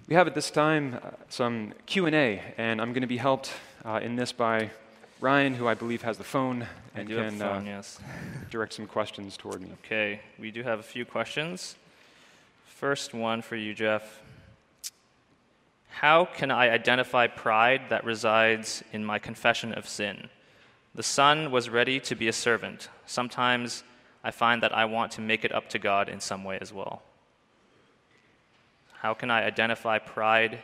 We 0.07 0.15
have 0.15 0.27
at 0.27 0.35
this 0.35 0.51
time 0.51 0.99
uh, 1.01 1.11
some 1.29 1.73
Q&A, 1.85 2.41
and 2.57 2.81
I'm 2.81 2.91
going 2.91 3.01
to 3.01 3.07
be 3.07 3.17
helped 3.17 3.53
uh, 3.85 4.01
in 4.03 4.17
this 4.17 4.33
by 4.33 4.71
Ryan, 5.21 5.53
who 5.53 5.67
I 5.67 5.75
believe 5.75 6.01
has 6.01 6.17
the 6.17 6.23
phone 6.23 6.65
and 6.95 7.07
can 7.07 7.37
phone, 7.37 7.59
uh, 7.59 7.61
yes. 7.63 7.99
direct 8.49 8.73
some 8.73 8.87
questions 8.87 9.37
toward 9.37 9.61
me. 9.61 9.69
Okay, 9.85 10.19
we 10.39 10.49
do 10.49 10.63
have 10.63 10.79
a 10.79 10.83
few 10.83 11.05
questions. 11.05 11.75
First 12.65 13.13
one 13.13 13.43
for 13.43 13.55
you, 13.55 13.75
Jeff. 13.75 14.19
How 15.89 16.25
can 16.25 16.49
I 16.49 16.71
identify 16.71 17.27
pride 17.27 17.81
that 17.89 18.03
resides 18.03 18.83
in 18.91 19.05
my 19.05 19.19
confession 19.19 19.73
of 19.73 19.87
sin? 19.87 20.27
The 20.95 21.03
son 21.03 21.51
was 21.51 21.69
ready 21.69 21.99
to 21.99 22.15
be 22.15 22.27
a 22.27 22.33
servant. 22.33 22.89
Sometimes 23.05 23.83
I 24.23 24.31
find 24.31 24.63
that 24.63 24.75
I 24.75 24.85
want 24.85 25.11
to 25.13 25.21
make 25.21 25.45
it 25.45 25.51
up 25.51 25.69
to 25.69 25.77
God 25.77 26.09
in 26.09 26.19
some 26.19 26.43
way 26.43 26.57
as 26.59 26.73
well. 26.73 27.03
How 28.93 29.13
can 29.13 29.29
I 29.29 29.43
identify 29.43 29.99
pride 29.99 30.63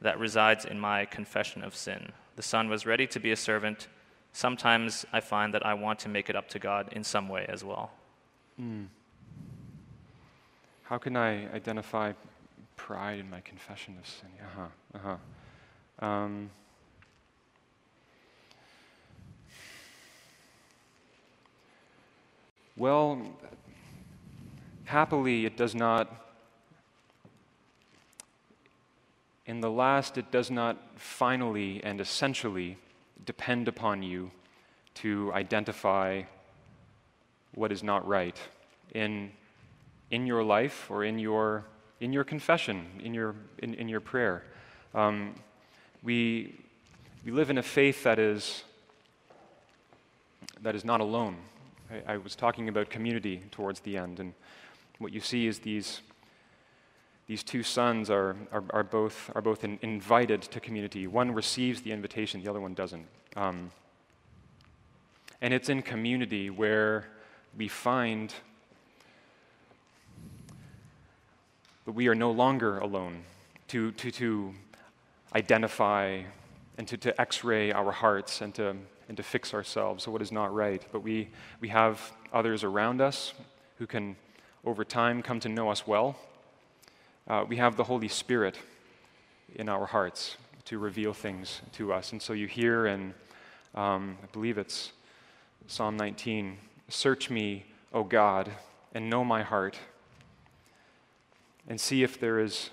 that 0.00 0.20
resides 0.20 0.64
in 0.64 0.78
my 0.78 1.04
confession 1.04 1.64
of 1.64 1.74
sin? 1.74 2.12
The 2.38 2.42
son 2.42 2.68
was 2.68 2.86
ready 2.86 3.08
to 3.08 3.18
be 3.18 3.32
a 3.32 3.36
servant. 3.36 3.88
Sometimes 4.32 5.04
I 5.12 5.18
find 5.18 5.52
that 5.54 5.66
I 5.66 5.74
want 5.74 5.98
to 6.04 6.08
make 6.08 6.30
it 6.30 6.36
up 6.36 6.48
to 6.50 6.60
God 6.60 6.92
in 6.92 7.02
some 7.02 7.28
way 7.28 7.44
as 7.48 7.64
well. 7.64 7.90
Mm. 8.62 8.86
How 10.84 10.98
can 10.98 11.16
I 11.16 11.52
identify 11.52 12.12
pride 12.78 13.18
in 13.18 13.28
my 13.28 13.40
confession 13.40 13.96
of 13.98 14.06
sin. 14.06 14.30
Uh 14.40 14.44
huh. 14.56 14.68
Uh 14.94 15.16
huh. 16.00 16.06
Um, 16.06 16.50
well, 22.76 23.20
happily, 24.84 25.44
it 25.44 25.56
does 25.56 25.74
not. 25.74 26.27
In 29.58 29.62
the 29.62 29.70
last, 29.72 30.16
it 30.16 30.30
does 30.30 30.52
not 30.52 30.76
finally 30.94 31.82
and 31.82 32.00
essentially 32.00 32.78
depend 33.26 33.66
upon 33.66 34.04
you 34.04 34.30
to 34.94 35.32
identify 35.34 36.22
what 37.56 37.72
is 37.72 37.82
not 37.82 38.06
right 38.06 38.38
in, 38.94 39.32
in 40.12 40.28
your 40.28 40.44
life 40.44 40.88
or 40.88 41.02
in 41.02 41.18
your 41.18 41.64
in 41.98 42.12
your 42.12 42.22
confession, 42.22 42.86
in 43.02 43.14
your, 43.14 43.34
in, 43.58 43.74
in 43.74 43.88
your 43.88 43.98
prayer. 43.98 44.44
Um, 44.94 45.34
we, 46.04 46.54
we 47.24 47.32
live 47.32 47.50
in 47.50 47.58
a 47.58 47.62
faith 47.64 48.04
that 48.04 48.20
is, 48.20 48.62
that 50.62 50.76
is 50.76 50.84
not 50.84 51.00
alone. 51.00 51.36
I, 51.90 52.12
I 52.12 52.16
was 52.18 52.36
talking 52.36 52.68
about 52.68 52.90
community 52.90 53.42
towards 53.50 53.80
the 53.80 53.96
end, 53.96 54.20
and 54.20 54.34
what 54.98 55.12
you 55.12 55.18
see 55.18 55.48
is 55.48 55.58
these, 55.58 56.00
these 57.28 57.42
two 57.42 57.62
sons 57.62 58.08
are, 58.08 58.34
are, 58.50 58.64
are 58.70 58.82
both, 58.82 59.30
are 59.34 59.42
both 59.42 59.62
in, 59.62 59.78
invited 59.82 60.40
to 60.40 60.60
community. 60.60 61.06
One 61.06 61.32
receives 61.32 61.82
the 61.82 61.92
invitation, 61.92 62.42
the 62.42 62.48
other 62.48 62.60
one 62.60 62.72
doesn't. 62.72 63.06
Um, 63.36 63.70
and 65.42 65.52
it's 65.52 65.68
in 65.68 65.82
community 65.82 66.48
where 66.48 67.06
we 67.56 67.68
find 67.68 68.32
that 71.84 71.92
we 71.92 72.08
are 72.08 72.14
no 72.14 72.30
longer 72.30 72.78
alone 72.78 73.22
to, 73.68 73.92
to, 73.92 74.10
to 74.10 74.54
identify 75.34 76.22
and 76.78 76.88
to, 76.88 76.96
to 76.96 77.20
x 77.20 77.44
ray 77.44 77.72
our 77.72 77.92
hearts 77.92 78.40
and 78.40 78.54
to, 78.54 78.74
and 79.08 79.18
to 79.18 79.22
fix 79.22 79.52
ourselves 79.52 80.04
so 80.04 80.10
what 80.10 80.22
is 80.22 80.32
not 80.32 80.54
right. 80.54 80.82
But 80.92 81.02
we, 81.02 81.28
we 81.60 81.68
have 81.68 82.00
others 82.32 82.64
around 82.64 83.02
us 83.02 83.34
who 83.76 83.86
can, 83.86 84.16
over 84.64 84.82
time, 84.82 85.22
come 85.22 85.40
to 85.40 85.50
know 85.50 85.70
us 85.70 85.86
well. 85.86 86.16
Uh, 87.28 87.44
we 87.46 87.58
have 87.58 87.76
the 87.76 87.84
Holy 87.84 88.08
Spirit 88.08 88.56
in 89.54 89.68
our 89.68 89.84
hearts 89.84 90.38
to 90.64 90.78
reveal 90.78 91.12
things 91.12 91.60
to 91.72 91.92
us. 91.92 92.12
And 92.12 92.22
so 92.22 92.32
you 92.32 92.46
hear 92.46 92.86
in, 92.86 93.12
um, 93.74 94.16
I 94.22 94.26
believe 94.32 94.56
it's 94.56 94.92
Psalm 95.66 95.96
19 95.98 96.56
Search 96.88 97.28
me, 97.28 97.66
O 97.92 98.02
God, 98.02 98.50
and 98.94 99.10
know 99.10 99.22
my 99.22 99.42
heart 99.42 99.78
and 101.68 101.78
see 101.78 102.02
if 102.02 102.18
there 102.18 102.40
is. 102.40 102.70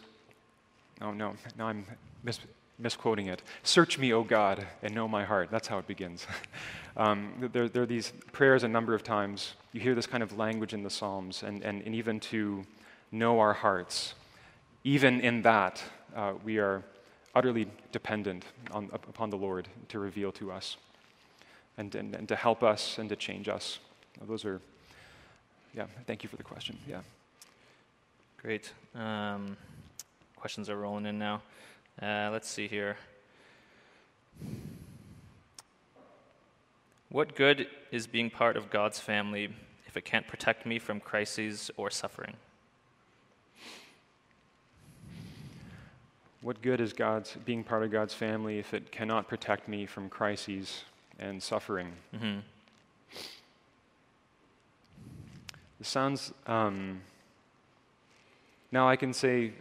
Oh, 1.02 1.12
no, 1.12 1.34
now 1.58 1.68
I'm 1.68 1.86
mis- 2.24 2.40
misquoting 2.80 3.28
it. 3.28 3.42
Search 3.64 4.00
me, 4.00 4.14
O 4.14 4.24
God, 4.24 4.66
and 4.82 4.96
know 4.96 5.06
my 5.06 5.26
heart. 5.26 5.50
That's 5.52 5.68
how 5.68 5.80
it 5.80 5.88
begins. 5.88 6.26
um, 6.96 7.50
there, 7.52 7.68
there, 7.68 7.84
are 7.84 7.86
these 7.86 8.14
prayers 8.32 8.64
a 8.64 8.70
number 8.70 8.96
of 8.96 9.04
times. 9.04 9.56
You 9.74 9.82
hear 9.82 9.96
this 9.96 10.08
kind 10.08 10.24
of 10.24 10.38
language 10.38 10.74
in 10.74 10.82
the 10.82 10.90
Psalms, 10.90 11.44
and, 11.44 11.62
and, 11.62 11.82
and 11.82 11.94
even 11.94 12.22
to 12.22 12.66
know 13.12 13.42
our 13.42 13.54
hearts. 13.54 14.14
Even 14.86 15.20
in 15.20 15.42
that, 15.42 15.82
uh, 16.16 16.34
we 16.44 16.60
are 16.60 16.84
utterly 17.34 17.68
dependent 17.92 18.46
on, 18.72 18.88
upon 18.94 19.32
the 19.32 19.36
Lord 19.36 19.68
to 19.90 19.98
reveal 19.98 20.32
to 20.34 20.52
us 20.52 20.78
and, 21.76 21.94
and, 21.96 22.14
and 22.14 22.28
to 22.30 22.36
help 22.36 22.62
us 22.62 23.00
and 23.00 23.10
to 23.10 23.16
change 23.16 23.50
us. 23.50 23.80
Those 24.28 24.46
are, 24.46 24.62
yeah, 25.76 25.88
thank 26.06 26.22
you 26.22 26.30
for 26.30 26.36
the 26.38 26.44
question. 26.44 26.78
Yeah. 26.88 27.02
Great. 28.38 28.72
Um, 28.94 29.58
questions 30.36 30.70
are 30.70 30.78
rolling 30.78 31.08
in 31.08 31.18
now. 31.18 31.42
Uh, 32.00 32.30
let's 32.32 32.48
see 32.48 32.68
here. 32.68 32.96
What 37.10 37.36
good 37.36 37.66
is 37.92 38.06
being 38.06 38.30
part 38.30 38.56
of 38.56 38.70
God's 38.70 39.00
family 39.00 39.50
if 39.88 39.98
it 39.98 40.06
can't 40.06 40.28
protect 40.28 40.68
me 40.68 40.78
from 40.78 41.00
crises 41.00 41.72
or 41.76 41.90
suffering? 41.90 42.36
What 46.46 46.62
good 46.62 46.80
is 46.80 46.94
God's 46.94 47.36
being 47.44 47.64
part 47.64 47.82
of 47.82 47.90
God's 47.90 48.14
family 48.14 48.60
if 48.60 48.76
it 48.76 48.92
cannot 48.92 49.28
protect 49.28 49.68
me 49.68 49.88
from 49.88 50.10
crises 50.10 50.84
and 51.18 51.42
suffering? 51.42 51.92
Mm-hmm. 52.14 52.38
This 55.80 55.88
sounds 55.88 56.32
um, 56.46 57.02
now, 58.72 58.88
I 58.88 58.96
can 58.96 59.12
say 59.12 59.54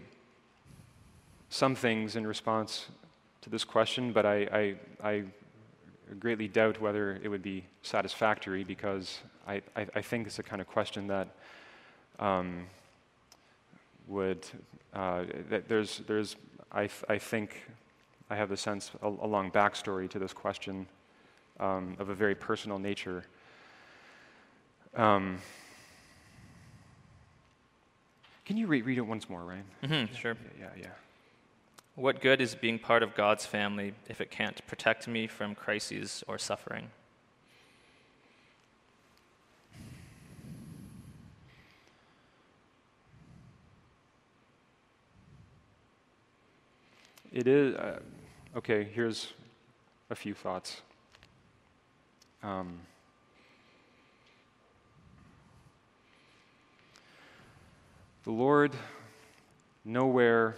some 1.49 1.75
things 1.75 2.17
in 2.17 2.27
response 2.27 2.89
to 3.41 3.49
this 3.49 3.65
question, 3.65 4.13
but 4.13 4.27
I, 4.27 4.37
I, 4.53 5.09
I 5.09 5.23
greatly 6.19 6.49
doubt 6.49 6.83
whether 6.83 7.19
it 7.23 7.29
would 7.29 7.43
be 7.43 7.65
satisfactory 7.81 8.63
because 8.63 9.21
I, 9.49 9.63
I, 9.75 9.87
I 9.95 10.03
think 10.03 10.27
it's 10.27 10.39
a 10.39 10.43
kind 10.43 10.61
of 10.61 10.67
question 10.67 11.07
that 11.07 11.29
um, 12.19 12.67
would, 14.07 14.47
uh, 14.93 15.25
that 15.49 15.67
there's, 15.67 16.03
there's 16.07 16.37
I, 16.75 16.89
I 17.09 17.19
think 17.19 17.63
I 18.29 18.37
have 18.37 18.49
the 18.49 18.57
sense, 18.57 18.91
a, 19.03 19.09
a 19.09 19.27
long 19.27 19.51
backstory 19.51 20.11
to 20.11 20.19
this 20.19 20.33
question 20.33 20.87
um, 21.61 21.97
of 21.99 22.09
a 22.09 22.15
very 22.15 22.35
personal 22.35 22.79
nature. 22.79 23.25
Um, 24.97 25.39
can 28.45 28.57
you 28.57 28.67
re- 28.67 28.83
read 28.83 28.99
it 28.99 29.07
once 29.07 29.31
more, 29.31 29.43
Ryan? 29.45 29.65
Mm-hmm, 29.83 30.15
sure. 30.15 30.37
Yeah, 30.59 30.69
yeah. 30.79 30.87
What 31.95 32.21
good 32.21 32.41
is 32.41 32.55
being 32.55 32.79
part 32.79 33.03
of 33.03 33.15
God's 33.15 33.47
family 33.47 33.95
if 34.09 34.21
it 34.21 34.31
can't 34.31 34.67
protect 34.67 35.07
me 35.07 35.27
from 35.29 35.55
crises 35.55 36.25
or 36.27 36.39
suffering? 36.39 36.91
It 47.35 47.49
is, 47.49 47.75
uh, 47.75 47.99
okay, 48.59 48.85
here's 48.85 49.33
a 50.09 50.15
few 50.15 50.35
thoughts. 50.35 50.83
Um, 52.45 52.79
the 58.23 58.31
Lord 58.31 58.71
nowhere 59.85 60.55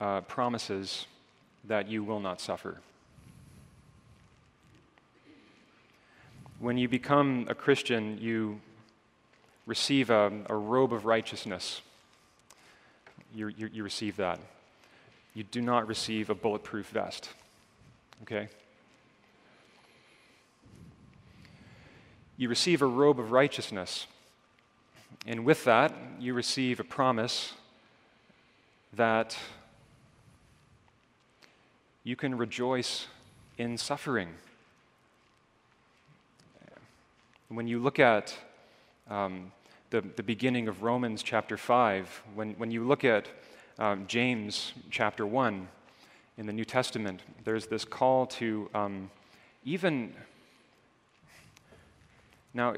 uh, 0.00 0.20
promises 0.20 1.08
that 1.64 1.88
you 1.88 2.04
will 2.04 2.20
not 2.20 2.40
suffer. 2.40 2.78
When 6.60 6.78
you 6.78 6.88
become 6.88 7.46
a 7.50 7.56
Christian, 7.56 8.18
you 8.20 8.60
receive 9.66 10.10
a, 10.10 10.30
a 10.48 10.54
robe 10.54 10.92
of 10.92 11.06
righteousness. 11.06 11.80
You, 13.34 13.48
you, 13.48 13.68
you 13.72 13.82
receive 13.82 14.16
that. 14.18 14.38
You 15.34 15.44
do 15.44 15.60
not 15.60 15.86
receive 15.86 16.30
a 16.30 16.34
bulletproof 16.34 16.88
vest. 16.88 17.30
Okay? 18.22 18.48
You 22.36 22.48
receive 22.48 22.82
a 22.82 22.86
robe 22.86 23.20
of 23.20 23.32
righteousness. 23.32 24.06
And 25.26 25.44
with 25.44 25.64
that, 25.64 25.94
you 26.18 26.34
receive 26.34 26.80
a 26.80 26.84
promise 26.84 27.52
that 28.94 29.36
you 32.02 32.16
can 32.16 32.36
rejoice 32.36 33.06
in 33.58 33.76
suffering. 33.76 34.30
When 37.48 37.66
you 37.66 37.78
look 37.78 37.98
at 37.98 38.34
um, 39.10 39.52
the, 39.90 40.00
the 40.00 40.22
beginning 40.22 40.68
of 40.68 40.82
Romans 40.82 41.22
chapter 41.22 41.56
5, 41.56 42.22
when, 42.34 42.54
when 42.54 42.70
you 42.70 42.84
look 42.84 43.04
at 43.04 43.26
um, 43.80 44.06
James 44.06 44.74
chapter 44.90 45.26
1 45.26 45.66
in 46.36 46.46
the 46.46 46.52
New 46.52 46.66
Testament, 46.66 47.22
there's 47.44 47.66
this 47.66 47.84
call 47.84 48.26
to 48.26 48.68
um, 48.74 49.10
even. 49.64 50.12
Now, 52.52 52.74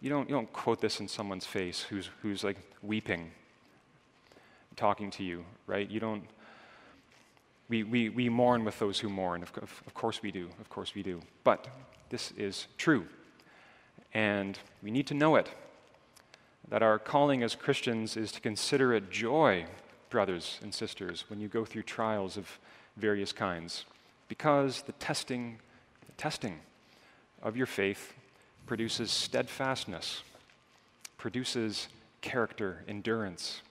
you 0.00 0.10
don't, 0.10 0.28
you 0.28 0.34
don't 0.34 0.52
quote 0.52 0.80
this 0.80 0.98
in 0.98 1.06
someone's 1.06 1.46
face 1.46 1.82
who's, 1.82 2.10
who's 2.22 2.42
like 2.42 2.56
weeping, 2.82 3.30
talking 4.74 5.10
to 5.12 5.22
you, 5.22 5.44
right? 5.66 5.88
You 5.88 6.00
don't. 6.00 6.24
We, 7.68 7.84
we, 7.84 8.08
we 8.08 8.28
mourn 8.28 8.64
with 8.64 8.78
those 8.78 8.98
who 8.98 9.08
mourn. 9.08 9.42
Of, 9.42 9.52
of, 9.62 9.82
of 9.86 9.94
course 9.94 10.22
we 10.22 10.32
do. 10.32 10.48
Of 10.60 10.68
course 10.68 10.94
we 10.94 11.02
do. 11.02 11.22
But 11.44 11.68
this 12.10 12.32
is 12.36 12.66
true. 12.76 13.06
And 14.12 14.58
we 14.82 14.90
need 14.90 15.06
to 15.06 15.14
know 15.14 15.36
it 15.36 15.48
that 16.68 16.82
our 16.82 16.98
calling 16.98 17.42
as 17.42 17.54
Christians 17.54 18.16
is 18.16 18.32
to 18.32 18.40
consider 18.40 18.94
it 18.94 19.10
joy, 19.10 19.66
brothers 20.12 20.60
and 20.62 20.72
sisters, 20.72 21.24
when 21.28 21.40
you 21.40 21.48
go 21.48 21.64
through 21.64 21.82
trials 21.82 22.36
of 22.36 22.60
various 22.96 23.32
kinds, 23.32 23.86
because 24.28 24.82
the 24.82 24.92
testing, 24.92 25.58
the 26.06 26.12
testing 26.12 26.60
of 27.42 27.56
your 27.56 27.66
faith 27.66 28.12
produces 28.66 29.10
steadfastness, 29.10 30.22
produces 31.16 31.88
character, 32.20 32.84
endurance. 32.86 33.62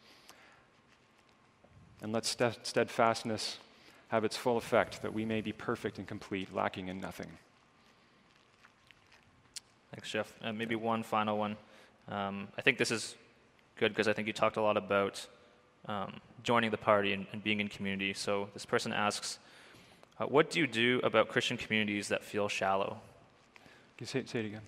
And 2.01 2.11
let 2.11 2.25
steadfastness 2.25 3.59
have 4.07 4.25
its 4.25 4.35
full 4.35 4.57
effect, 4.57 5.03
that 5.03 5.13
we 5.13 5.23
may 5.23 5.41
be 5.41 5.53
perfect 5.53 5.99
and 5.99 6.07
complete, 6.07 6.53
lacking 6.53 6.87
in 6.87 6.99
nothing. 6.99 7.29
Thanks, 9.91 10.09
Jeff. 10.09 10.33
Uh, 10.43 10.51
maybe 10.51 10.75
one 10.75 11.03
final 11.03 11.37
one. 11.37 11.55
Um, 12.09 12.47
I 12.57 12.61
think 12.61 12.79
this 12.79 12.89
is 12.89 13.15
good 13.77 13.91
because 13.91 14.07
I 14.07 14.13
think 14.13 14.27
you 14.27 14.33
talked 14.33 14.57
a 14.57 14.61
lot 14.61 14.75
about 14.75 15.25
um, 15.87 16.13
joining 16.43 16.71
the 16.71 16.77
party 16.77 17.13
and, 17.13 17.25
and, 17.31 17.43
being 17.43 17.59
in 17.59 17.67
community. 17.67 18.13
So 18.13 18.49
this 18.53 18.65
person 18.65 18.93
asks, 18.93 19.39
uh, 20.19 20.25
what 20.25 20.49
do 20.49 20.59
you 20.59 20.67
do 20.67 20.99
about 21.03 21.27
Christian 21.27 21.57
communities 21.57 22.07
that 22.09 22.23
feel 22.23 22.47
shallow? 22.47 22.97
Can 23.97 24.01
you 24.01 24.05
say, 24.07 24.25
say 24.25 24.39
it 24.39 24.45
again? 24.45 24.61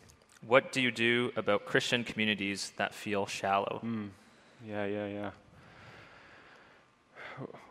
What 0.45 0.71
do 0.71 0.81
you 0.81 0.91
do 0.91 1.31
about 1.35 1.65
Christian 1.65 2.03
communities 2.03 2.73
that 2.77 2.93
feel 2.93 3.25
shallow? 3.25 3.79
Mm. 3.83 4.09
Yeah, 4.67 4.85
yeah, 4.85 5.07
yeah. 5.07 5.31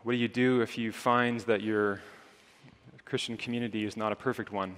What 0.03 0.13
do 0.13 0.17
you 0.17 0.27
do 0.27 0.61
if 0.61 0.77
you 0.77 0.91
find 0.91 1.39
that 1.41 1.61
your 1.61 2.01
Christian 3.05 3.37
community 3.37 3.85
is 3.85 3.95
not 3.95 4.11
a 4.11 4.15
perfect 4.15 4.51
one? 4.51 4.75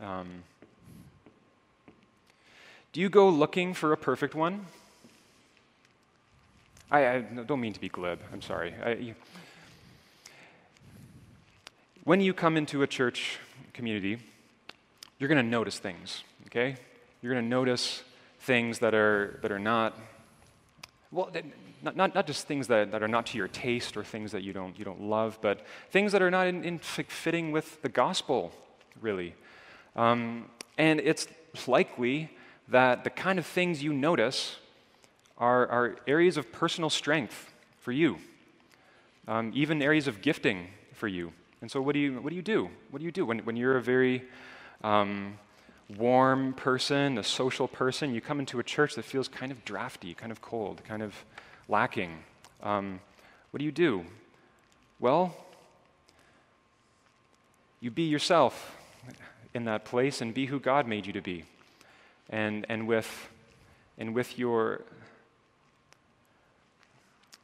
Um, 0.00 0.44
do 2.92 3.00
you 3.00 3.08
go 3.08 3.28
looking 3.28 3.74
for 3.74 3.92
a 3.92 3.96
perfect 3.96 4.34
one? 4.34 4.66
I, 6.90 7.16
I 7.16 7.20
don't 7.20 7.60
mean 7.60 7.74
to 7.74 7.80
be 7.80 7.88
glib, 7.88 8.20
I'm 8.32 8.40
sorry. 8.40 8.74
I, 8.82 8.92
you, 8.94 9.14
when 12.04 12.20
you 12.20 12.32
come 12.32 12.56
into 12.56 12.82
a 12.82 12.86
church 12.86 13.38
community, 13.74 14.18
you're 15.18 15.28
going 15.28 15.44
to 15.44 15.48
notice 15.48 15.78
things, 15.78 16.22
okay? 16.46 16.76
You're 17.20 17.34
going 17.34 17.44
to 17.44 17.48
notice 17.48 18.02
things 18.40 18.78
that 18.78 18.94
are, 18.94 19.38
that 19.42 19.52
are 19.52 19.58
not, 19.58 19.98
well, 21.12 21.30
not, 21.82 21.94
not, 21.94 22.14
not 22.14 22.26
just 22.26 22.46
things 22.46 22.68
that, 22.68 22.92
that 22.92 23.02
are 23.02 23.08
not 23.08 23.26
to 23.26 23.36
your 23.36 23.48
taste 23.48 23.96
or 23.96 24.02
things 24.02 24.32
that 24.32 24.42
you 24.42 24.54
don't, 24.54 24.78
you 24.78 24.84
don't 24.86 25.02
love, 25.02 25.38
but 25.42 25.66
things 25.90 26.12
that 26.12 26.22
are 26.22 26.30
not 26.30 26.46
in, 26.46 26.64
in 26.64 26.78
fitting 26.78 27.52
with 27.52 27.82
the 27.82 27.90
gospel, 27.90 28.50
really. 29.02 29.34
Um, 29.94 30.46
and 30.78 31.00
it's 31.00 31.28
likely 31.66 32.30
that 32.68 33.04
the 33.04 33.10
kind 33.10 33.38
of 33.38 33.44
things 33.44 33.82
you 33.82 33.92
notice 33.92 34.56
are, 35.38 35.66
are 35.68 35.96
areas 36.06 36.36
of 36.36 36.52
personal 36.52 36.90
strength 36.90 37.52
for 37.78 37.92
you, 37.92 38.18
um, 39.26 39.52
even 39.54 39.80
areas 39.80 40.08
of 40.08 40.20
gifting 40.20 40.68
for 40.92 41.08
you. 41.08 41.32
And 41.60 41.70
so, 41.70 41.80
what 41.80 41.94
do 41.94 41.98
you, 42.00 42.20
what 42.20 42.30
do, 42.30 42.36
you 42.36 42.42
do? 42.42 42.68
What 42.90 42.98
do 43.00 43.04
you 43.04 43.12
do 43.12 43.24
when, 43.24 43.38
when 43.40 43.56
you're 43.56 43.76
a 43.76 43.82
very 43.82 44.24
um, 44.82 45.38
warm 45.96 46.52
person, 46.54 47.18
a 47.18 47.24
social 47.24 47.66
person? 47.66 48.14
You 48.14 48.20
come 48.20 48.40
into 48.40 48.58
a 48.58 48.62
church 48.62 48.94
that 48.94 49.04
feels 49.04 49.28
kind 49.28 49.50
of 49.50 49.64
drafty, 49.64 50.14
kind 50.14 50.30
of 50.30 50.40
cold, 50.40 50.82
kind 50.84 51.02
of 51.02 51.14
lacking. 51.68 52.18
Um, 52.62 53.00
what 53.50 53.58
do 53.58 53.64
you 53.64 53.72
do? 53.72 54.04
Well, 55.00 55.34
you 57.80 57.90
be 57.90 58.02
yourself 58.02 58.76
in 59.54 59.64
that 59.64 59.84
place 59.84 60.20
and 60.20 60.34
be 60.34 60.46
who 60.46 60.60
God 60.60 60.86
made 60.86 61.06
you 61.06 61.12
to 61.12 61.20
be. 61.20 61.44
And, 62.30 62.66
and, 62.68 62.86
with, 62.86 63.28
and 63.96 64.14
with 64.14 64.38
your 64.38 64.82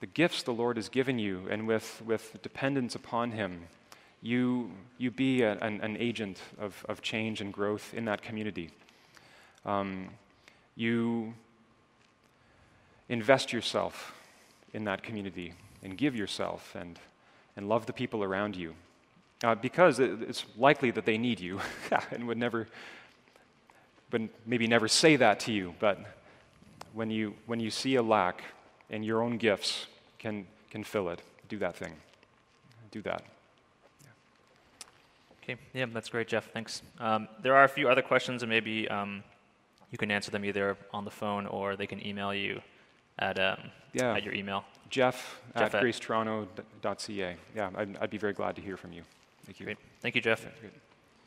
the 0.05 0.11
gifts 0.11 0.43
the 0.43 0.53
Lord 0.53 0.77
has 0.77 0.91
given 0.91 1.19
you 1.19 1.47
and 1.49 1.67
with, 1.67 2.03
with 2.05 2.37
dependence 2.43 2.95
upon 2.95 3.31
Him, 3.31 3.63
you, 4.21 4.71
you 4.99 5.11
be 5.11 5.41
a, 5.41 5.53
an, 5.61 5.81
an, 5.81 5.97
agent 5.97 6.43
of, 6.61 6.85
of 6.91 7.01
change 7.01 7.41
and 7.41 7.51
growth 7.51 7.95
in 7.95 8.05
that 8.05 8.21
community. 8.21 8.69
Um, 9.65 10.11
you 10.77 11.33
invest 13.09 13.51
yourself 13.51 14.13
in 14.75 14.85
that 14.85 15.03
community 15.03 15.55
and 15.83 15.97
give 15.97 16.15
yourself 16.15 16.77
and, 16.79 16.99
and 17.57 17.67
love 17.67 17.87
the 17.87 17.95
people 17.95 18.23
around 18.23 18.57
you. 18.57 18.75
Uh, 19.43 19.55
because 19.55 20.01
it, 20.01 20.21
it's 20.21 20.45
likely 20.59 20.91
that 20.91 21.07
they 21.07 21.17
need 21.17 21.41
you 21.41 21.63
and 22.11 22.29
would 22.29 22.37
never, 22.37 22.69
but 24.11 24.21
maybe 24.45 24.67
never 24.67 24.87
say 24.87 25.17
that 25.17 25.41
to 25.41 25.51
you, 25.51 25.75
but 25.79 25.99
when 26.93 27.09
you, 27.09 27.33
when 27.47 27.59
you 27.59 27.71
see 27.71 27.95
a 27.95 28.03
lack 28.03 28.45
in 28.91 29.03
your 29.03 29.23
own 29.23 29.39
gifts, 29.39 29.87
can, 30.25 30.47
can 30.71 30.83
fill 30.83 31.11
it. 31.11 31.21
Do 31.49 31.59
that 31.59 31.77
thing. 31.77 31.93
Do 32.91 33.03
that. 33.03 33.23
Okay, 35.43 35.57
yeah, 35.75 35.85
that's 35.93 36.09
great, 36.09 36.27
Jeff. 36.29 36.51
Thanks. 36.53 36.81
Um, 36.99 37.29
there 37.43 37.55
are 37.55 37.65
a 37.65 37.69
few 37.69 37.91
other 37.91 38.01
questions, 38.01 38.43
and 38.43 38.49
maybe 38.49 38.89
um, 38.89 39.23
you 39.91 39.99
can 39.99 40.11
answer 40.11 40.31
them 40.31 40.43
either 40.45 40.79
on 40.95 41.05
the 41.05 41.11
phone 41.11 41.47
or 41.47 41.77
they 41.77 41.87
can 41.87 42.05
email 42.05 42.33
you 42.33 42.63
at, 43.19 43.39
um, 43.39 43.71
Yeah. 43.93 44.15
at 44.15 44.25
your 44.25 44.33
email. 44.33 44.65
Jeff, 44.89 45.41
Jeff 45.59 45.75
at 45.75 45.75
at- 45.75 45.83
gracetoronto.ca. 45.83 47.37
Yeah, 47.55 47.71
I'd, 47.77 47.97
I'd 48.01 48.11
be 48.11 48.17
very 48.19 48.33
glad 48.33 48.57
to 48.57 48.63
hear 48.63 48.79
from 48.79 48.93
you. 48.95 49.03
Thank 49.45 49.61
you. 49.61 49.67
Great. 49.67 49.79
Thank 50.01 50.15
you, 50.15 50.23
Jeff. 50.23 50.41
Great. 50.61 50.73